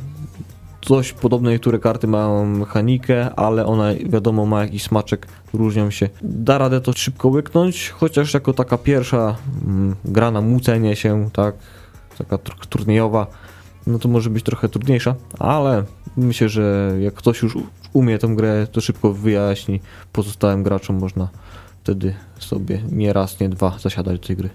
[0.87, 6.09] Dość podobne, niektóre karty mają mechanikę, ale ona wiadomo ma jakiś smaczek, różnią się.
[6.21, 9.35] Da radę to szybko łyknąć, chociaż jako taka pierwsza
[9.67, 11.55] mm, gra na mucenie się, tak,
[12.17, 13.27] taka tr- turniejowa,
[13.87, 15.83] no to może być trochę trudniejsza, ale
[16.17, 17.57] myślę, że jak ktoś już
[17.93, 19.79] umie tę grę, to szybko wyjaśni
[20.13, 21.29] pozostałym graczom, można
[21.83, 24.49] wtedy sobie nie raz, nie dwa zasiadać do tej gry.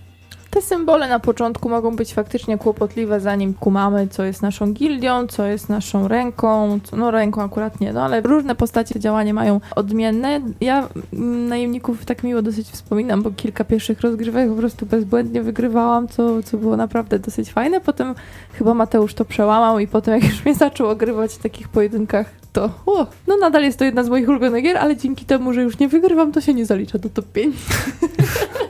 [0.57, 5.47] Te symbole na początku mogą być faktycznie kłopotliwe, zanim kumamy, co jest naszą gildią, co
[5.47, 6.79] jest naszą ręką.
[6.85, 10.41] Co, no ręką akurat nie, no ale różne postacie działania mają odmienne.
[10.61, 16.09] Ja mm, najemników tak miło dosyć wspominam, bo kilka pierwszych rozgrywek po prostu bezbłędnie wygrywałam,
[16.09, 17.81] co, co było naprawdę dosyć fajne.
[17.81, 18.15] Potem
[18.53, 22.71] chyba Mateusz to przełamał i potem jak już mnie zaczął ogrywać w takich pojedynkach, to
[22.87, 25.79] o, no nadal jest to jedna z moich ulubionych gier, ale dzięki temu, że już
[25.79, 27.57] nie wygrywam, to się nie zalicza do top 5.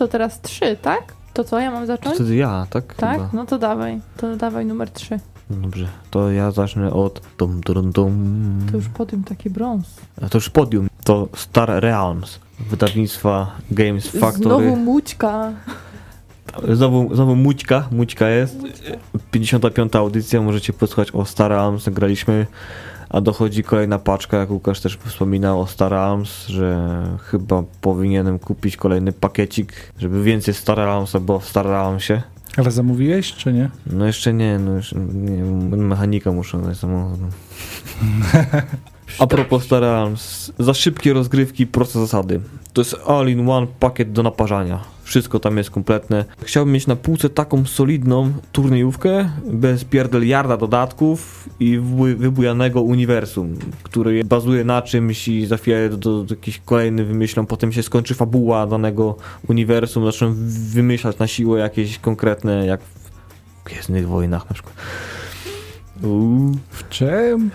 [0.00, 1.12] to teraz trzy, tak?
[1.32, 2.14] To co, ja mam To zacząć?
[2.14, 2.94] wtedy ja, tak?
[2.94, 3.12] Tak?
[3.12, 3.28] Chyba.
[3.32, 4.00] No to dawaj.
[4.16, 5.20] To dawaj numer 3.
[5.50, 8.14] No Dobrze, to ja zacznę od dum, dum, dum.
[8.70, 10.00] To już podium taki brąz.
[10.22, 10.88] A to już podium.
[11.04, 12.38] To Star Realms
[12.70, 14.44] wydawnictwa Games Factory.
[14.44, 15.52] Znowu mućka.
[16.72, 18.56] Znowu, znowu Mućka, Mućka jest.
[19.30, 19.96] 55.
[19.96, 22.46] audycja, możecie posłuchać o Star Realms, graliśmy,
[23.10, 28.76] a dochodzi kolejna paczka, jak Łukasz też wspominał o Star Realms, że chyba powinienem kupić
[28.76, 31.66] kolejny pakiecik, żeby więcej Star Realmsa było w Star.
[32.56, 33.70] Ale zamówiłeś, czy nie?
[33.86, 35.44] No jeszcze nie, no już nie,
[35.76, 37.24] mechanika muszę dać samochodu.
[39.18, 42.40] A propos Star Realms, za szybkie rozgrywki, proste zasady.
[42.72, 44.80] To jest all-in-one pakiet do naparzania.
[45.10, 46.24] Wszystko tam jest kompletne.
[46.42, 54.24] Chciałbym mieć na półce taką solidną turniejówkę, bez pierdeliarda dodatków i wybu- wybujanego uniwersum, który
[54.24, 58.14] bazuje na czymś i za chwilę do, do, do jakiś kolejny wymyślą, potem się skończy
[58.14, 59.16] fabuła danego
[59.48, 60.34] uniwersum, zaczną
[60.72, 64.74] wymyślać na siłę jakieś konkretne, jak w Gwiezdnych Wojnach na przykład.
[66.02, 67.50] Uuu, W czym?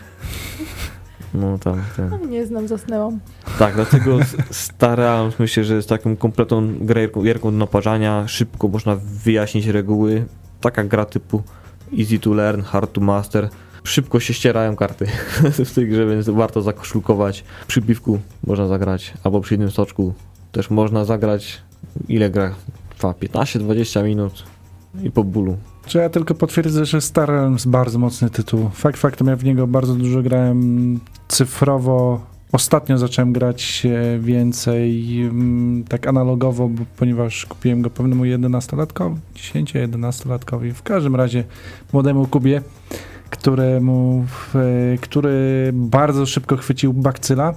[1.36, 2.10] No tam, tam.
[2.10, 3.20] No, nie znam, zasnęłam.
[3.60, 8.96] Tak, dlatego s- starałem myślę, że z taką kompletną gierką, gierką do naparzania szybko można
[9.24, 10.26] wyjaśnić reguły.
[10.62, 11.44] Taka gra typu
[12.00, 13.50] easy to learn, hard to master.
[13.84, 15.06] Szybko się ścierają karty
[15.66, 17.44] w tej grze, więc warto zakoszulkować.
[17.68, 20.14] Przy piwku można zagrać, albo przy jednym soczku
[20.52, 21.62] też można zagrać.
[22.08, 22.56] Ile gra?
[22.98, 24.44] Trwa 15-20 minut
[25.04, 25.58] i po bólu.
[25.86, 28.70] Czy ja tylko potwierdzę, że Star Realms bardzo mocny tytuł.
[28.74, 32.22] Fakt faktem, ja w niego bardzo dużo grałem cyfrowo.
[32.52, 40.74] Ostatnio zacząłem grać e, więcej mm, tak analogowo, bo, ponieważ kupiłem go pewnemu 11-latkowi, 10-11-latkowi,
[40.74, 41.44] w każdym razie
[41.94, 42.62] młodemu Kubie,
[43.30, 47.54] któremu, e, który bardzo szybko chwycił bakcyla.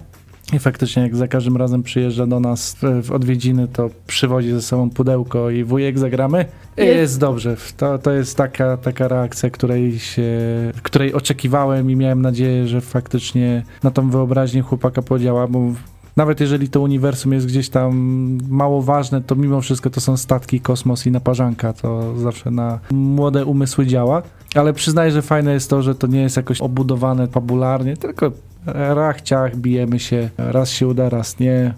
[0.52, 4.62] I faktycznie jak za każdym razem przyjeżdża do nas w, w odwiedziny, to przywozi ze
[4.62, 6.44] sobą pudełko i wujek zagramy.
[6.76, 7.56] Jest dobrze.
[7.76, 10.32] To, to jest taka, taka reakcja, której, się,
[10.82, 15.72] której oczekiwałem i miałem nadzieję, że faktycznie na tą wyobraźnię chłopaka podziała, bo
[16.16, 17.92] nawet jeżeli to uniwersum jest gdzieś tam
[18.48, 21.72] mało ważne, to mimo wszystko to są statki, kosmos i naparzanka.
[21.72, 24.22] To zawsze na młode umysły działa.
[24.54, 28.32] Ale przyznaję, że fajne jest to, że to nie jest jakoś obudowane fabularnie, tylko
[28.66, 31.75] rach, ciach, bijemy się, raz się uda, raz nie.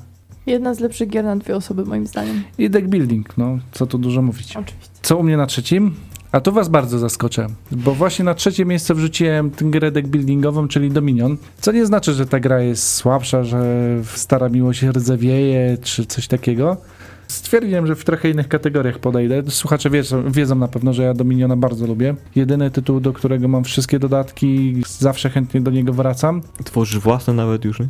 [0.47, 2.43] Jedna z lepszych gier na dwie osoby, moim zdaniem.
[2.59, 4.57] I deck building, no co tu dużo mówić.
[4.57, 4.91] Oczywiście.
[5.03, 5.95] Co u mnie na trzecim?
[6.33, 10.69] A tu was bardzo zaskoczę, bo właśnie na trzecie miejsce wrzuciłem tę grę deck buildingową,
[10.69, 13.63] czyli Dominion, co nie znaczy, że ta gra jest słabsza, że
[14.05, 16.77] stara miłość rdzewieje, czy coś takiego.
[17.31, 19.43] Stwierdziłem, że w trochę innych kategoriach podejdę.
[19.49, 22.15] Słuchacze wiedzą, wiedzą na pewno, że ja Dominiona bardzo lubię.
[22.35, 26.43] Jedyny tytuł, do którego mam wszystkie dodatki, zawsze chętnie do niego wracam.
[26.65, 27.89] Tworzysz własne nawet już, nie?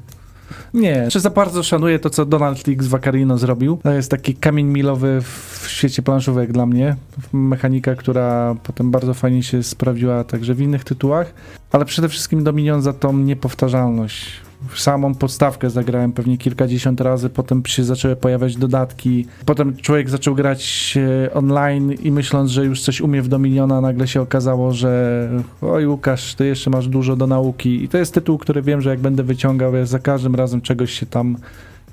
[0.74, 3.78] Nie, czy za bardzo szanuję to, co Donald X Vaccarino zrobił.
[3.82, 6.96] To jest taki kamień milowy w świecie planszówek dla mnie.
[7.32, 11.34] Mechanika, która potem bardzo fajnie się sprawdziła także w innych tytułach,
[11.72, 14.49] ale przede wszystkim Dominion za tą niepowtarzalność.
[14.76, 19.26] Samą podstawkę zagrałem pewnie kilkadziesiąt razy, potem się zaczęły pojawiać dodatki.
[19.46, 20.94] Potem człowiek zaczął grać
[21.26, 25.28] e, online i myśląc, że już coś umie w Dominiona, nagle się okazało, że
[25.62, 27.84] oj Łukasz, ty jeszcze masz dużo do nauki.
[27.84, 30.92] I to jest tytuł, który wiem, że jak będę wyciągał, ja za każdym razem czegoś
[30.92, 31.36] się tam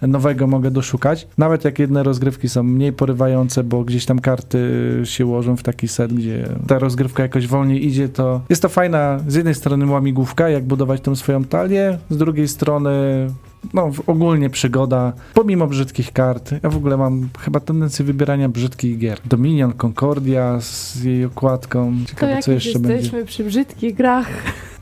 [0.02, 1.28] nowego mogę doszukać.
[1.38, 5.88] Nawet jak jedne rozgrywki są mniej porywające, bo gdzieś tam karty się łożą w taki
[5.88, 10.50] set, gdzie ta rozgrywka jakoś wolniej idzie, to jest to fajna z jednej strony łamigłówka,
[10.50, 13.28] jak budować tą swoją talię, z drugiej strony
[13.74, 16.52] no ogólnie przygoda, pomimo brzydkich kart.
[16.64, 19.20] Ja w ogóle mam chyba tendencję wybierania brzydkich gier.
[19.26, 21.94] Dominion, Concordia z jej okładką.
[22.04, 23.26] To Ciekawe, jak co jeszcze jesteśmy będzie.
[23.26, 24.28] przy brzydkich grach,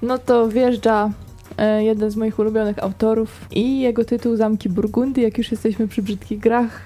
[0.02, 1.10] no to wjeżdża
[1.80, 5.24] jeden z moich ulubionych autorów i jego tytuł Zamki Burgundii.
[5.24, 6.82] Jak już jesteśmy przy brzydkich grach,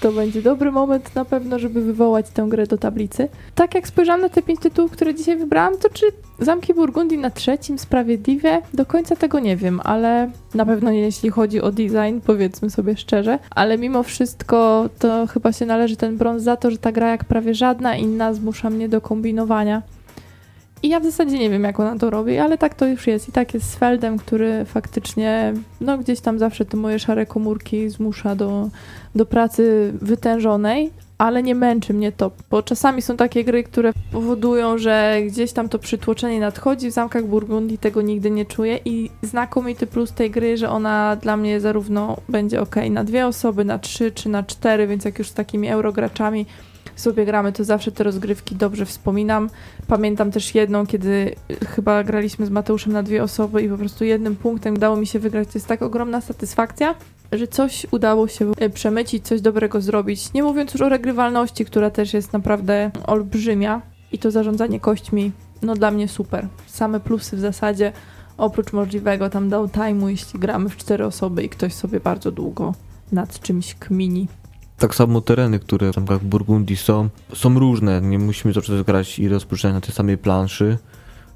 [0.00, 3.28] to będzie dobry moment na pewno, żeby wywołać tę grę do tablicy.
[3.54, 6.06] Tak jak spojrzałam na te pięć tytułów, które dzisiaj wybrałam, to czy
[6.38, 8.62] Zamki Burgundii na trzecim sprawiedliwie?
[8.74, 12.96] Do końca tego nie wiem, ale na pewno nie jeśli chodzi o design, powiedzmy sobie
[12.96, 13.38] szczerze.
[13.50, 17.24] Ale mimo wszystko to chyba się należy ten brąz za to, że ta gra jak
[17.24, 19.82] prawie żadna inna zmusza mnie do kombinowania.
[20.82, 23.28] I ja w zasadzie nie wiem, jak ona to robi, ale tak to już jest.
[23.28, 27.88] I tak jest z Feldem, który faktycznie, no gdzieś tam zawsze te moje szare komórki
[27.88, 28.68] zmusza do,
[29.14, 34.78] do pracy wytężonej, ale nie męczy mnie to, bo czasami są takie gry, które powodują,
[34.78, 36.90] że gdzieś tam to przytłoczenie nadchodzi.
[36.90, 41.36] W Zamkach Burgundii tego nigdy nie czuję i znakomity plus tej gry, że ona dla
[41.36, 45.28] mnie zarówno będzie ok na dwie osoby, na trzy czy na cztery, więc jak już
[45.28, 46.46] z takimi eurograczami
[47.00, 49.50] sobie gramy, to zawsze te rozgrywki dobrze wspominam.
[49.86, 51.34] Pamiętam też jedną, kiedy
[51.68, 55.18] chyba graliśmy z Mateuszem na dwie osoby i po prostu jednym punktem udało mi się
[55.18, 55.48] wygrać.
[55.48, 56.94] To jest tak ogromna satysfakcja,
[57.32, 60.32] że coś udało się e, przemycić, coś dobrego zrobić.
[60.32, 63.82] Nie mówiąc już o regrywalności, która też jest naprawdę olbrzymia
[64.12, 65.32] i to zarządzanie kośćmi,
[65.62, 66.48] no dla mnie super.
[66.66, 67.92] Same plusy w zasadzie,
[68.38, 72.74] oprócz możliwego tam downtime'u, jeśli gramy w cztery osoby i ktoś sobie bardzo długo
[73.12, 74.28] nad czymś kmini.
[74.80, 78.00] Tak samo tereny, które w zamkach Burgundii są, są różne.
[78.00, 80.78] Nie musimy zawsze grać i rozpoczynać na tej samej planszy.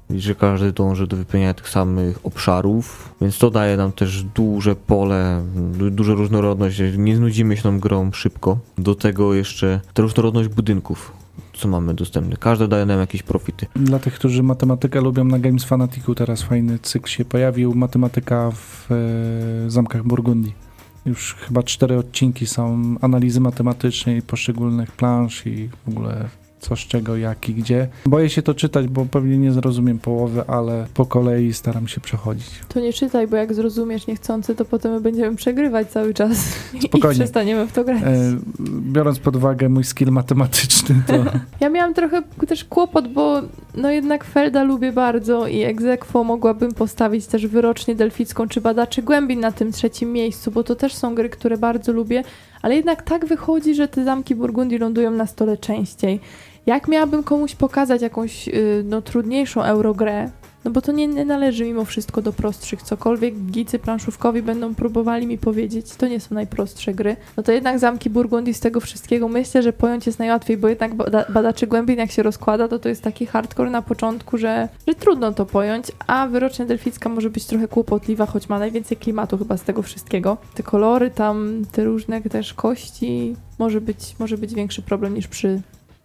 [0.09, 5.43] Że każdy dąży do wypełniania tych samych obszarów, więc to daje nam też duże pole,
[5.55, 6.81] du dużą różnorodność.
[6.97, 8.57] Nie znudzimy się tą grą szybko.
[8.77, 11.11] Do tego jeszcze ta różnorodność budynków,
[11.53, 12.37] co mamy dostępne.
[12.37, 13.65] Każdy daje nam jakieś profity.
[13.75, 17.75] Dla tych, którzy matematykę lubią, na Games Fanaticu teraz fajny cykl się pojawił.
[17.75, 20.64] Matematyka w e, zamkach Burgundii.
[21.05, 27.17] Już chyba cztery odcinki są analizy matematycznej poszczególnych plansz i w ogóle co z czego,
[27.17, 27.87] jak i gdzie.
[28.05, 32.49] Boję się to czytać, bo pewnie nie zrozumiem połowy, ale po kolei staram się przechodzić.
[32.69, 36.31] To nie czytaj, bo jak zrozumiesz niechcący, to potem my będziemy przegrywać cały czas
[36.81, 37.15] Spokojnie.
[37.15, 38.03] i przestaniemy w to grać.
[38.03, 38.37] E,
[38.69, 41.13] biorąc pod uwagę mój skill matematyczny, to
[41.59, 43.41] Ja miałam trochę też kłopot, bo
[43.75, 49.39] no jednak Felda lubię bardzo i egzekwo mogłabym postawić też wyrocznie delficką czy badaczy głębin
[49.39, 52.23] na tym trzecim miejscu, bo to też są gry, które bardzo lubię,
[52.65, 56.19] ale jednak tak wychodzi, że te zamki Burgundii lądują na stole częściej.
[56.65, 60.29] Jak miałabym komuś pokazać jakąś y, no, trudniejszą eurogrę,
[60.65, 62.81] no bo to nie, nie, należy mimo wszystko do prostszych.
[62.81, 67.15] Cokolwiek gicy planszówkowi będą próbowali mi powiedzieć, to nie są najprostsze gry.
[67.37, 70.95] No to jednak zamki Burgundii z tego wszystkiego myślę, że pojąć jest najłatwiej, bo jednak
[70.95, 74.95] bada badaczy głębin jak się rozkłada, to to jest taki hardcore na początku, że, że
[74.95, 79.57] trudno to pojąć, a wyrocznia delficka może być trochę kłopotliwa, choć ma najwięcej klimatu chyba
[79.57, 80.37] z tego wszystkiego.
[80.55, 85.61] Te kolory tam, te różne też kości, może być, może być większy problem niż przy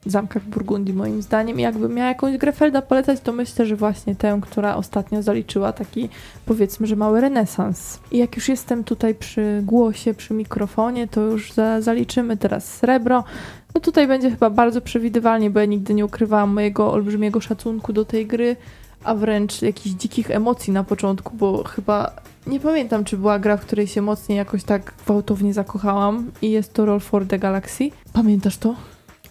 [0.06, 1.58] zamkach Burgundii moim zdaniem.
[1.58, 5.72] I jakbym miała jakąś grę Felda polecać, to myślę, że właśnie tę, która ostatnio zaliczyła
[5.72, 6.08] taki
[6.46, 8.00] powiedzmy, że mały renesans.
[8.10, 13.24] I jak już jestem tutaj przy głosie, przy mikrofonie, to już za, zaliczymy teraz srebro.
[13.74, 18.04] No tutaj będzie chyba bardzo przewidywalnie, bo ja nigdy nie ukrywałam mojego olbrzymiego szacunku do
[18.04, 18.56] tej gry,
[19.04, 22.12] a wręcz jakichś dzikich emocji na początku, bo chyba
[22.46, 26.72] nie pamiętam, czy była gra, w której się mocniej jakoś tak gwałtownie zakochałam i jest
[26.72, 27.90] to Roll for the Galaxy.
[28.12, 28.74] Pamiętasz to?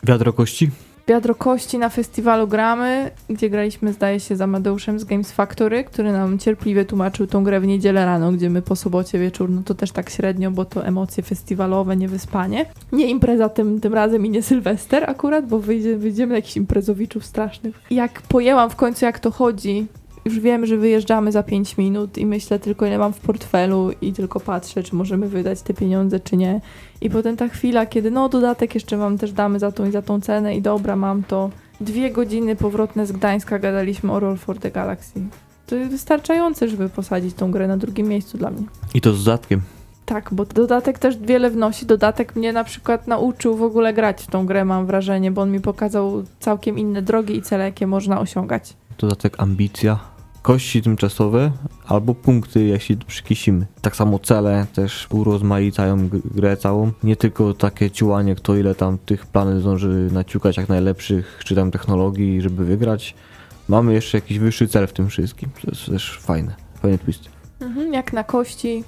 [0.03, 0.69] Wiadro kości?
[1.09, 6.11] Wiadro Kości na festiwalu gramy, gdzie graliśmy zdaje się z Amadeuszem z Games Factory, który
[6.11, 9.75] nam cierpliwie tłumaczył tą grę w niedzielę rano, gdzie my po sobocie wieczór, no to
[9.75, 12.65] też tak średnio, bo to emocje festiwalowe, nie wyspanie.
[12.91, 17.25] Nie impreza tym, tym razem i nie Sylwester akurat, bo wyjdzie, wyjdziemy na jakichś imprezowiczów
[17.25, 17.81] strasznych.
[17.91, 19.87] Jak pojęłam w końcu jak to chodzi,
[20.25, 24.13] już wiem, że wyjeżdżamy za 5 minut i myślę tylko, ile mam w portfelu i
[24.13, 26.61] tylko patrzę, czy możemy wydać te pieniądze, czy nie.
[27.01, 30.01] I potem ta chwila, kiedy no dodatek jeszcze mam też damy za tą i za
[30.01, 31.49] tą cenę i dobra, mam to.
[31.81, 35.21] Dwie godziny powrotne z Gdańska gadaliśmy o Roll for the Galaxy.
[35.67, 38.63] To jest wystarczające, żeby posadzić tą grę na drugim miejscu dla mnie.
[38.93, 39.61] I to z dodatkiem.
[40.05, 41.85] Tak, bo dodatek też wiele wnosi.
[41.85, 45.51] Dodatek mnie na przykład nauczył w ogóle grać w tą grę, mam wrażenie, bo on
[45.51, 48.73] mi pokazał całkiem inne drogi i cele, jakie można osiągać.
[48.99, 49.99] Dodatek ambicja,
[50.41, 51.51] kości tymczasowe
[51.87, 53.65] albo punkty, jeśli przykisimy.
[53.81, 56.91] Tak samo cele też urozmaicają grę całą.
[57.03, 61.71] Nie tylko takie ciłanie, kto ile tam tych planet zdąży naciukać jak najlepszych, czy tam
[61.71, 63.15] technologii, żeby wygrać.
[63.67, 65.49] Mamy jeszcze jakiś wyższy cel w tym wszystkim.
[65.61, 66.55] To jest też fajne.
[66.81, 67.29] Fajny twist.
[67.61, 68.83] Mhm, jak na kości,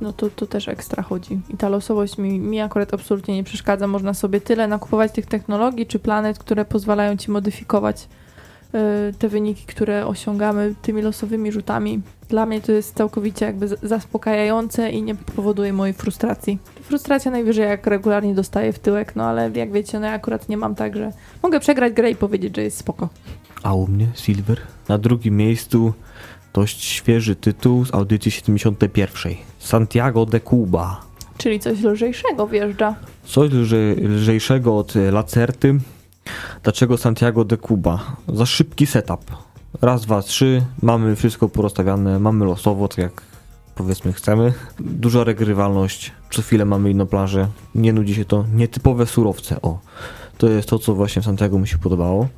[0.00, 1.40] no to, to też ekstra chodzi.
[1.48, 3.86] I ta losowość mi, mi akurat absolutnie nie przeszkadza.
[3.86, 8.08] Można sobie tyle nakupować tych technologii czy planet, które pozwalają ci modyfikować
[9.18, 12.00] te wyniki, które osiągamy tymi losowymi rzutami.
[12.28, 16.58] Dla mnie to jest całkowicie jakby zaspokajające i nie powoduje mojej frustracji.
[16.82, 20.56] Frustracja najwyżej jak regularnie dostaję w tyłek, no ale jak wiecie, no ja akurat nie
[20.56, 21.12] mam tak, że
[21.42, 23.08] mogę przegrać grę i powiedzieć, że jest spoko.
[23.62, 24.60] A u mnie Silver?
[24.88, 25.92] Na drugim miejscu
[26.54, 29.32] dość świeży tytuł z audycji 71.
[29.58, 31.00] Santiago de Cuba.
[31.38, 32.94] Czyli coś lżejszego wjeżdża.
[33.24, 35.78] Coś lżej, lżejszego od Lacerty.
[36.62, 38.16] Dlaczego Santiago de Cuba?
[38.28, 39.20] Za szybki setup.
[39.82, 40.62] Raz, dwa, trzy.
[40.82, 43.22] Mamy wszystko porozstawiane, mamy losowo, tak jak
[43.74, 44.52] powiedzmy chcemy.
[44.80, 46.12] Duża regrywalność.
[46.30, 47.48] Co chwilę mamy inną plażę.
[47.74, 48.44] Nie nudzi się to.
[48.54, 49.62] Nietypowe surowce.
[49.62, 49.78] O,
[50.38, 52.28] to jest to, co właśnie w Santiago mi się podobało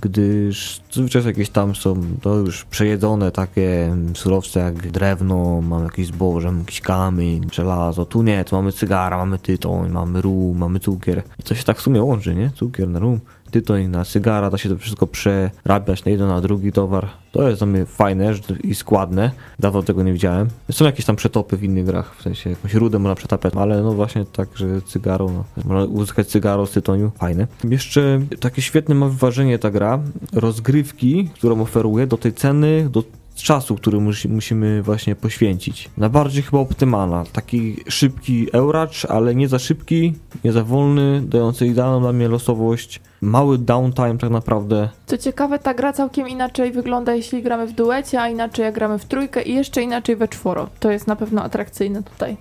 [0.00, 6.54] gdyż zazwyczaj jakieś tam są to już przejedzone takie surowce jak drewno, mamy jakieś zboże,
[6.58, 11.22] jakiś kamień, żelazo, tu nie, tu mamy cygara, mamy tytoń, mamy rum, mamy cukier.
[11.38, 12.50] I to się tak w sumie łączy, nie?
[12.50, 13.20] Cukier na rum,
[13.60, 17.08] tytoń na cygara, da się to wszystko przerabiać na jeden, na drugi towar.
[17.32, 18.34] To jest dla mnie fajne
[18.64, 20.48] i składne, dawno tego nie widziałem.
[20.70, 23.92] Są jakieś tam przetopy w innych grach, w sensie jakąś rudę można przetapiać, ale no
[23.92, 27.46] właśnie tak, że cygaro, no, można uzyskać cygaro z tytoniu, fajne.
[27.64, 29.98] Jeszcze takie świetne ma wyważenie ta gra,
[30.32, 33.02] rozgrywki, którą oferuje do tej ceny, do
[33.42, 35.90] czasu, który musi, musimy właśnie poświęcić.
[35.96, 37.24] Najbardziej chyba optymalna.
[37.32, 43.00] Taki szybki Euracz, ale nie za szybki, nie za wolny, dający idealną dla mnie losowość.
[43.26, 44.88] Mały downtime tak naprawdę.
[45.06, 48.98] Co ciekawe, ta gra całkiem inaczej wygląda, jeśli gramy w duecie, a inaczej jak gramy
[48.98, 50.68] w trójkę i jeszcze inaczej we czworo.
[50.80, 52.36] To jest na pewno atrakcyjne tutaj.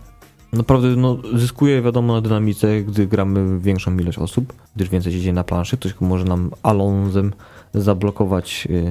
[0.54, 5.34] Naprawdę no, zyskuje wiadomo na dynamice, gdy gramy większą ilość osób, gdyż więcej się dzieje
[5.34, 5.78] na planszy.
[5.78, 7.34] Ktoś może nam Alonzem
[7.74, 8.82] zablokować yy,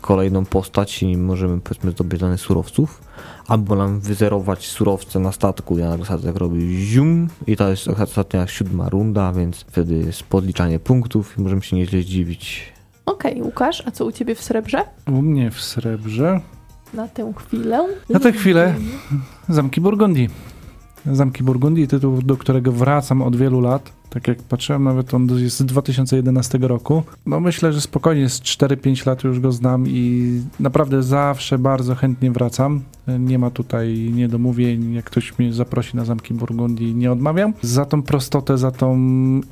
[0.00, 3.02] kolejną postać i możemy powiedzmy zdobyć dane surowców,
[3.48, 5.78] albo nam wyzerować surowce na statku.
[5.78, 10.22] Ja na przykład tak robię zium i to jest ostatnia siódma runda, więc wtedy jest
[10.22, 12.72] podliczanie punktów i możemy się nieźle zdziwić.
[13.06, 14.84] Okej, Łukasz, a co u ciebie w srebrze?
[15.06, 16.40] U mnie w srebrze
[16.94, 17.88] Na tę chwilę.
[18.10, 18.74] Na tę chwilę.
[19.48, 20.28] Zamki Burgundii.
[21.06, 23.92] Zamki Burgundii, tytuł, do którego wracam od wielu lat.
[24.12, 27.02] Tak jak patrzyłem, nawet on jest z 2011 roku.
[27.26, 32.30] No myślę, że spokojnie z 4-5 lat już go znam i naprawdę zawsze bardzo chętnie
[32.30, 32.80] wracam.
[33.18, 37.52] Nie ma tutaj niedomówień, jak ktoś mnie zaprosi na Zamki Burgundii, nie odmawiam.
[37.62, 38.96] Za tą prostotę, za tą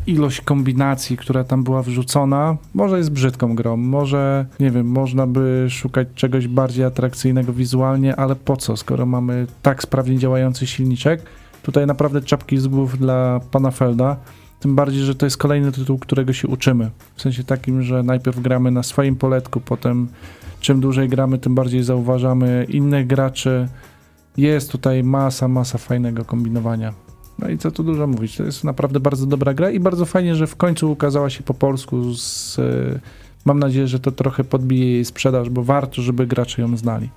[0.07, 5.67] ilość kombinacji, która tam była wrzucona, może jest brzydką grą, może, nie wiem, można by
[5.71, 11.23] szukać czegoś bardziej atrakcyjnego wizualnie, ale po co, skoro mamy tak sprawnie działający silniczek.
[11.63, 14.17] Tutaj naprawdę czapki z głów dla pana Felda.
[14.61, 16.91] Tym bardziej, że to jest kolejny tytuł, którego się uczymy.
[17.15, 20.09] W sensie takim, że najpierw gramy na swoim poletku, potem
[20.61, 23.69] czym dłużej gramy, tym bardziej zauważamy innych graczy.
[24.37, 26.95] Jest tutaj masa, masa fajnego kombinowania.
[27.39, 30.35] No i co tu dużo mówić, to jest naprawdę bardzo dobra gra i bardzo fajnie,
[30.35, 32.15] że w końcu ukazała się po polsku.
[32.15, 33.01] Z, e,
[33.45, 37.09] mam nadzieję, że to trochę podbije jej sprzedaż, bo warto, żeby gracze ją znali.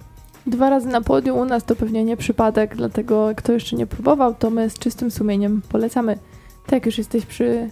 [0.48, 4.36] Dwa razy na podium u nas to pewnie nie przypadek, dlatego kto jeszcze nie próbował,
[4.36, 6.18] to my z czystym sumieniem polecamy.
[6.66, 7.70] Tak już jesteś przy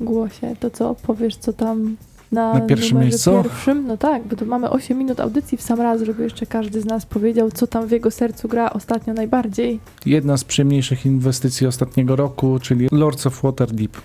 [0.00, 1.96] głosie, to co powiesz, co tam
[2.32, 3.42] na, Na pierwszym miejscu?
[3.42, 3.86] pierwszym?
[3.86, 6.84] No tak, bo tu mamy 8 minut audycji w sam raz, żeby jeszcze każdy z
[6.84, 9.80] nas powiedział, co tam w jego sercu gra ostatnio najbardziej.
[10.06, 13.96] Jedna z przyjemniejszych inwestycji ostatniego roku, czyli Lords of Waterdeep.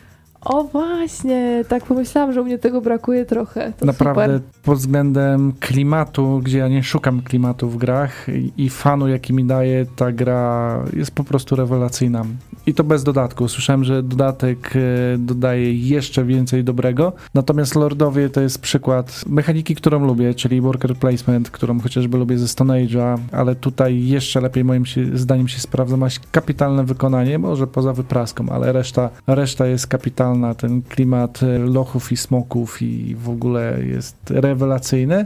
[0.46, 3.74] O właśnie, tak pomyślałam, że u mnie tego brakuje trochę.
[3.80, 4.62] To Naprawdę super.
[4.64, 9.46] pod względem klimatu, gdzie ja nie szukam klimatu w grach i, i fanu, jaki mi
[9.46, 12.26] daje ta gra, jest po prostu rewelacyjna.
[12.66, 13.48] I to bez dodatku.
[13.48, 14.80] Słyszałem, że dodatek e,
[15.18, 17.14] dodaje jeszcze więcej dobrego.
[17.34, 22.48] Natomiast Lordowie to jest przykład mechaniki, którą lubię, czyli worker placement, którą chociażby lubię ze
[22.48, 25.98] Stone Age'a, ale tutaj jeszcze lepiej moim się, zdaniem się sprawdza.
[25.98, 30.33] Ma kapitalne wykonanie, może poza wypraską, ale reszta, reszta jest kapitalna.
[30.58, 35.26] Ten klimat e, lochów i smoków i w ogóle jest rewelacyjny.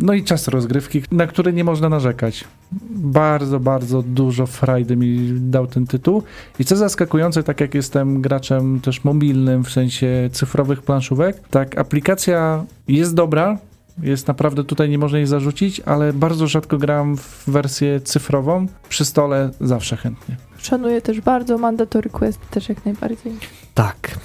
[0.00, 2.44] No i czas rozgrywki, na który nie można narzekać.
[2.90, 6.22] Bardzo, bardzo dużo frajdy mi dał ten tytuł.
[6.58, 12.64] I co zaskakujące, tak jak jestem graczem też mobilnym, w sensie cyfrowych planszówek, tak aplikacja
[12.88, 13.58] jest dobra,
[14.02, 18.66] jest naprawdę tutaj nie można jej zarzucić, ale bardzo rzadko gram w wersję cyfrową.
[18.88, 20.36] Przy stole zawsze chętnie.
[20.58, 23.32] Szanuję też bardzo, mandatory quest też jak najbardziej.
[23.74, 24.18] Tak.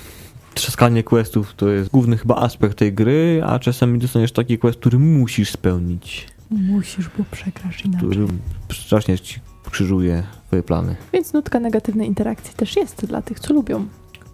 [0.53, 4.99] Trzaskanie questów to jest główny chyba aspekt tej gry, a czasami dostaniesz taki quest, który
[4.99, 8.09] musisz spełnić, Musisz, bo przegrasz inaczej.
[8.09, 8.27] który
[8.73, 9.39] strasznie ci
[9.71, 10.95] krzyżuje twoje plany.
[11.13, 13.85] Więc nutka negatywnej interakcji też jest dla tych, co lubią.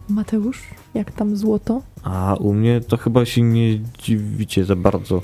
[0.09, 0.61] Mateusz,
[0.93, 1.81] jak tam złoto?
[2.03, 5.21] A u mnie to chyba się nie dziwicie za bardzo,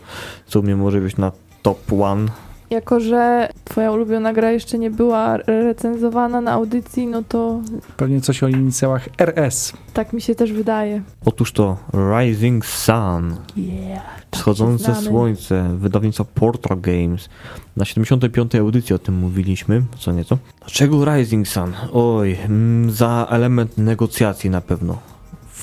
[0.48, 1.32] co u mnie może być na
[1.62, 2.32] top one.
[2.74, 7.62] Jako, że twoja ulubiona gra jeszcze nie była recenzowana na audycji, no to
[7.98, 9.74] Pewnie coś o inicjałach RS.
[9.94, 11.02] tak mi się też wydaje.
[11.26, 11.78] Otóż to
[12.20, 14.04] Rising Sun, Yeah.
[14.32, 17.30] wschodzące słońce, wydawnictwo Portal Games.
[17.78, 18.56] Na 75.
[18.56, 20.38] audycji o tym mówiliśmy, co nieco.
[20.60, 21.74] Dlaczego Rising Sun?
[21.94, 24.98] Oj, mm, za element negocjacji na pewno.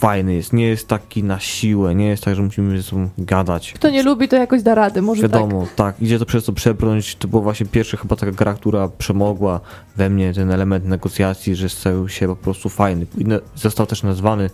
[0.00, 3.72] Fajny jest, nie jest taki na siłę, nie jest tak, że musimy ze sobą gadać.
[3.72, 5.30] Kto nie lubi, to jakoś da radę, może tak.
[5.32, 6.02] Wiadomo, tak.
[6.02, 7.16] idzie to przez to przebrnąć.
[7.16, 9.60] To była właśnie pierwsza chyba taka gra, która przemogła
[9.96, 13.06] we mnie ten element negocjacji, że stał się po prostu fajny.
[13.54, 14.50] Został też nazwany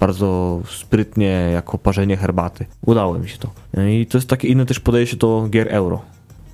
[0.00, 2.66] bardzo sprytnie jako parzenie herbaty.
[2.86, 3.50] Udało mi się to.
[3.88, 6.02] I to jest takie inne też podejście do gier euro.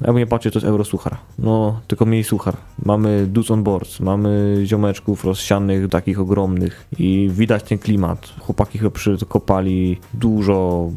[0.01, 1.17] Jakby nie patrzeć, to jest euro suchar.
[1.39, 2.57] No, tylko mniej suchar.
[2.85, 8.35] Mamy dudes on boards, mamy ziomeczków rozsianych, takich ogromnych i widać ten klimat.
[8.41, 10.91] Chłopaki chyba przykopali dużo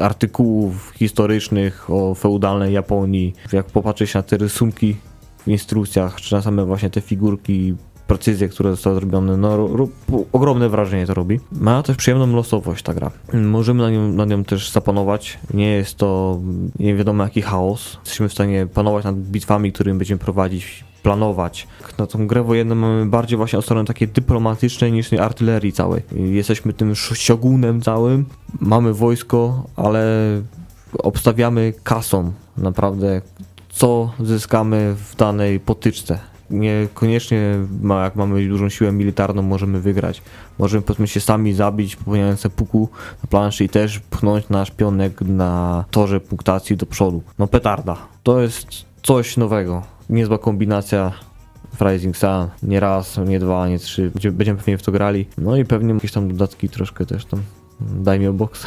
[0.00, 3.34] artykułów historycznych o feudalnej Japonii.
[3.52, 4.96] Jak popatrzeć na te rysunki
[5.38, 7.74] w instrukcjach, czy na same właśnie te figurki,
[8.08, 9.88] precyzje, które zostały zrobione, no ro, ro,
[10.32, 11.40] ogromne wrażenie to robi.
[11.52, 13.10] Ma też przyjemną losowość ta gra.
[13.32, 15.38] Możemy na nią, na nią też zapanować.
[15.54, 16.40] Nie jest to
[16.78, 17.96] nie wiadomo jaki chaos.
[18.00, 21.66] Jesteśmy w stanie panować nad bitwami, którymi będziemy prowadzić, planować.
[21.98, 26.02] Na tą grę wojenną mamy bardziej właśnie o stronę takie dyplomatycznej niż tej artylerii całej.
[26.12, 28.24] Jesteśmy tym siogunem całym,
[28.60, 30.02] mamy wojsko, ale
[30.98, 33.22] obstawiamy kasą naprawdę
[33.68, 36.18] co zyskamy w danej potyczce.
[36.50, 40.22] Niekoniecznie ma, jak mamy dużą siłę militarną możemy wygrać.
[40.58, 42.88] Możemy powiedzmy się sami zabić, popełniając puku
[43.22, 47.22] na planszy i też pchnąć nasz pionek na torze punktacji do przodu.
[47.38, 47.96] No petarda.
[48.22, 48.66] To jest
[49.02, 49.82] coś nowego.
[50.10, 51.12] Niezła kombinacja
[51.78, 52.48] w Rising Sun.
[52.62, 54.10] Nie raz, nie dwa, nie trzy.
[54.10, 55.26] Będzie- Będziemy pewnie w to grali.
[55.38, 57.42] No i pewnie jakieś tam dodatki troszkę też tam.
[57.80, 58.66] Daj mi o box.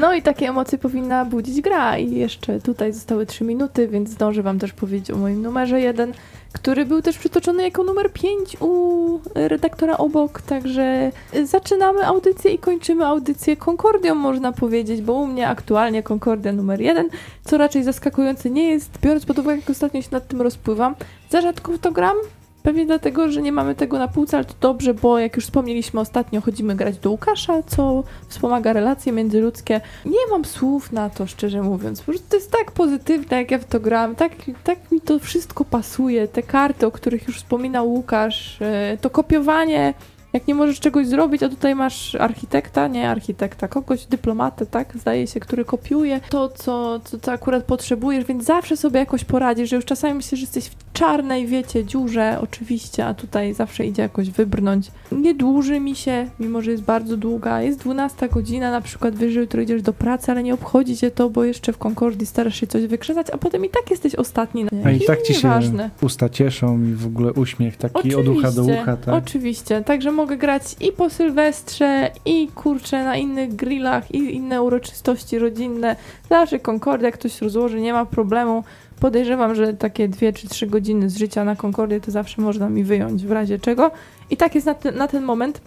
[0.00, 1.98] No i takie emocje powinna budzić gra.
[1.98, 6.12] I jeszcze tutaj zostały 3 minuty, więc zdążę Wam też powiedzieć o moim numerze 1,
[6.52, 10.42] który był też przytoczony jako numer 5 u redaktora obok.
[10.42, 11.12] Także
[11.44, 17.08] zaczynamy audycję i kończymy audycję Concordią, można powiedzieć, bo u mnie aktualnie Concordia numer 1,
[17.44, 20.94] co raczej zaskakujące nie jest, biorąc pod uwagę, jak ostatnio się nad tym rozpływam.
[21.30, 22.16] Za rzadko w to gram.
[22.64, 26.00] Pewnie dlatego, że nie mamy tego na półce, ale to dobrze, bo jak już wspomnieliśmy
[26.00, 29.80] ostatnio, chodzimy grać do Łukasza, co wspomaga relacje międzyludzkie.
[30.04, 32.00] Nie mam słów na to, szczerze mówiąc.
[32.00, 34.14] Po prostu to jest tak pozytywne, jak ja w to gram.
[34.14, 34.32] Tak,
[34.64, 36.28] tak mi to wszystko pasuje.
[36.28, 39.94] Te karty, o których już wspominał Łukasz, e, to kopiowanie.
[40.34, 45.26] Jak nie możesz czegoś zrobić, a tutaj masz architekta, nie architekta, kogoś, dyplomatę, tak, zdaje
[45.26, 49.76] się, który kopiuje to, co, co, co akurat potrzebujesz, więc zawsze sobie jakoś poradzisz, że
[49.76, 54.30] już czasami myślisz, że jesteś w czarnej, wiecie, dziurze, oczywiście, a tutaj zawsze idzie jakoś
[54.30, 54.90] wybrnąć.
[55.12, 57.62] Nie dłuży mi się, mimo że jest bardzo długa.
[57.62, 61.30] Jest 12 godzina, na przykład że jutro idziesz do pracy, ale nie obchodzi cię to,
[61.30, 64.66] bo jeszcze w Concordii starasz się coś wykrzesać, a potem i tak jesteś ostatni.
[64.84, 65.90] A i tak ci się Nieważne.
[66.02, 69.14] usta cieszą i w ogóle uśmiech taki od ucha do ucha, tak?
[69.14, 75.38] Oczywiście, także mogę grać i po Sylwestrze, i kurczę na innych grillach, i inne uroczystości
[75.38, 75.96] rodzinne.
[76.30, 78.64] Zawsze Concordia ktoś rozłoży, nie ma problemu.
[79.00, 82.84] Podejrzewam, że takie dwie czy trzy godziny z życia na Concordia to zawsze można mi
[82.84, 83.90] wyjąć w razie czego.
[84.30, 85.60] I tak jest na, ten- na ten moment.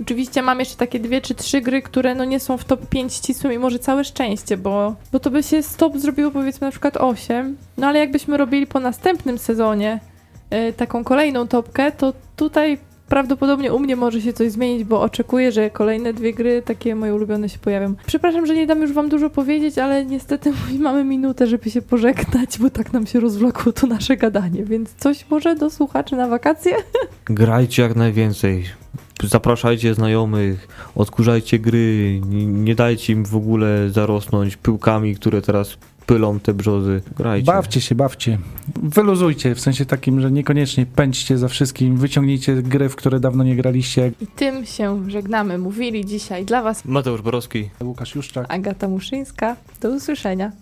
[0.00, 3.14] Oczywiście mam jeszcze takie dwie czy trzy gry, które no nie są w top 5
[3.14, 6.96] ścisłym i może całe szczęście, bo, bo to by się stop zrobiło powiedzmy na przykład
[6.96, 7.56] 8.
[7.76, 10.00] No ale jakbyśmy robili po następnym sezonie
[10.68, 12.78] y, taką kolejną topkę, to tutaj
[13.10, 17.14] prawdopodobnie u mnie może się coś zmienić, bo oczekuję, że kolejne dwie gry, takie moje
[17.14, 17.94] ulubione się pojawią.
[18.06, 22.58] Przepraszam, że nie dam już wam dużo powiedzieć, ale niestety mamy minutę, żeby się pożegnać,
[22.58, 26.72] bo tak nam się rozwlokło to nasze gadanie, więc coś może do słuchaczy na wakacje?
[27.24, 28.64] Grajcie jak najwięcej.
[29.24, 35.76] Zapraszajcie znajomych, odkurzajcie gry, nie, dajcie im w ogóle zarosnąć pyłkami, które teraz
[36.10, 37.02] pylą te brzozy.
[37.16, 37.46] Grajcie.
[37.46, 38.38] Bawcie się, bawcie.
[38.82, 43.56] Wyluzujcie, w sensie takim, że niekoniecznie pędźcie za wszystkim, wyciągnijcie gry, w które dawno nie
[43.56, 44.12] graliście.
[44.20, 45.58] I tym się żegnamy.
[45.58, 47.70] Mówili dzisiaj dla was Mateusz Borowski.
[47.82, 48.46] Łukasz Juszczak.
[48.48, 49.56] Agata Muszyńska.
[49.80, 50.52] Do usłyszenia.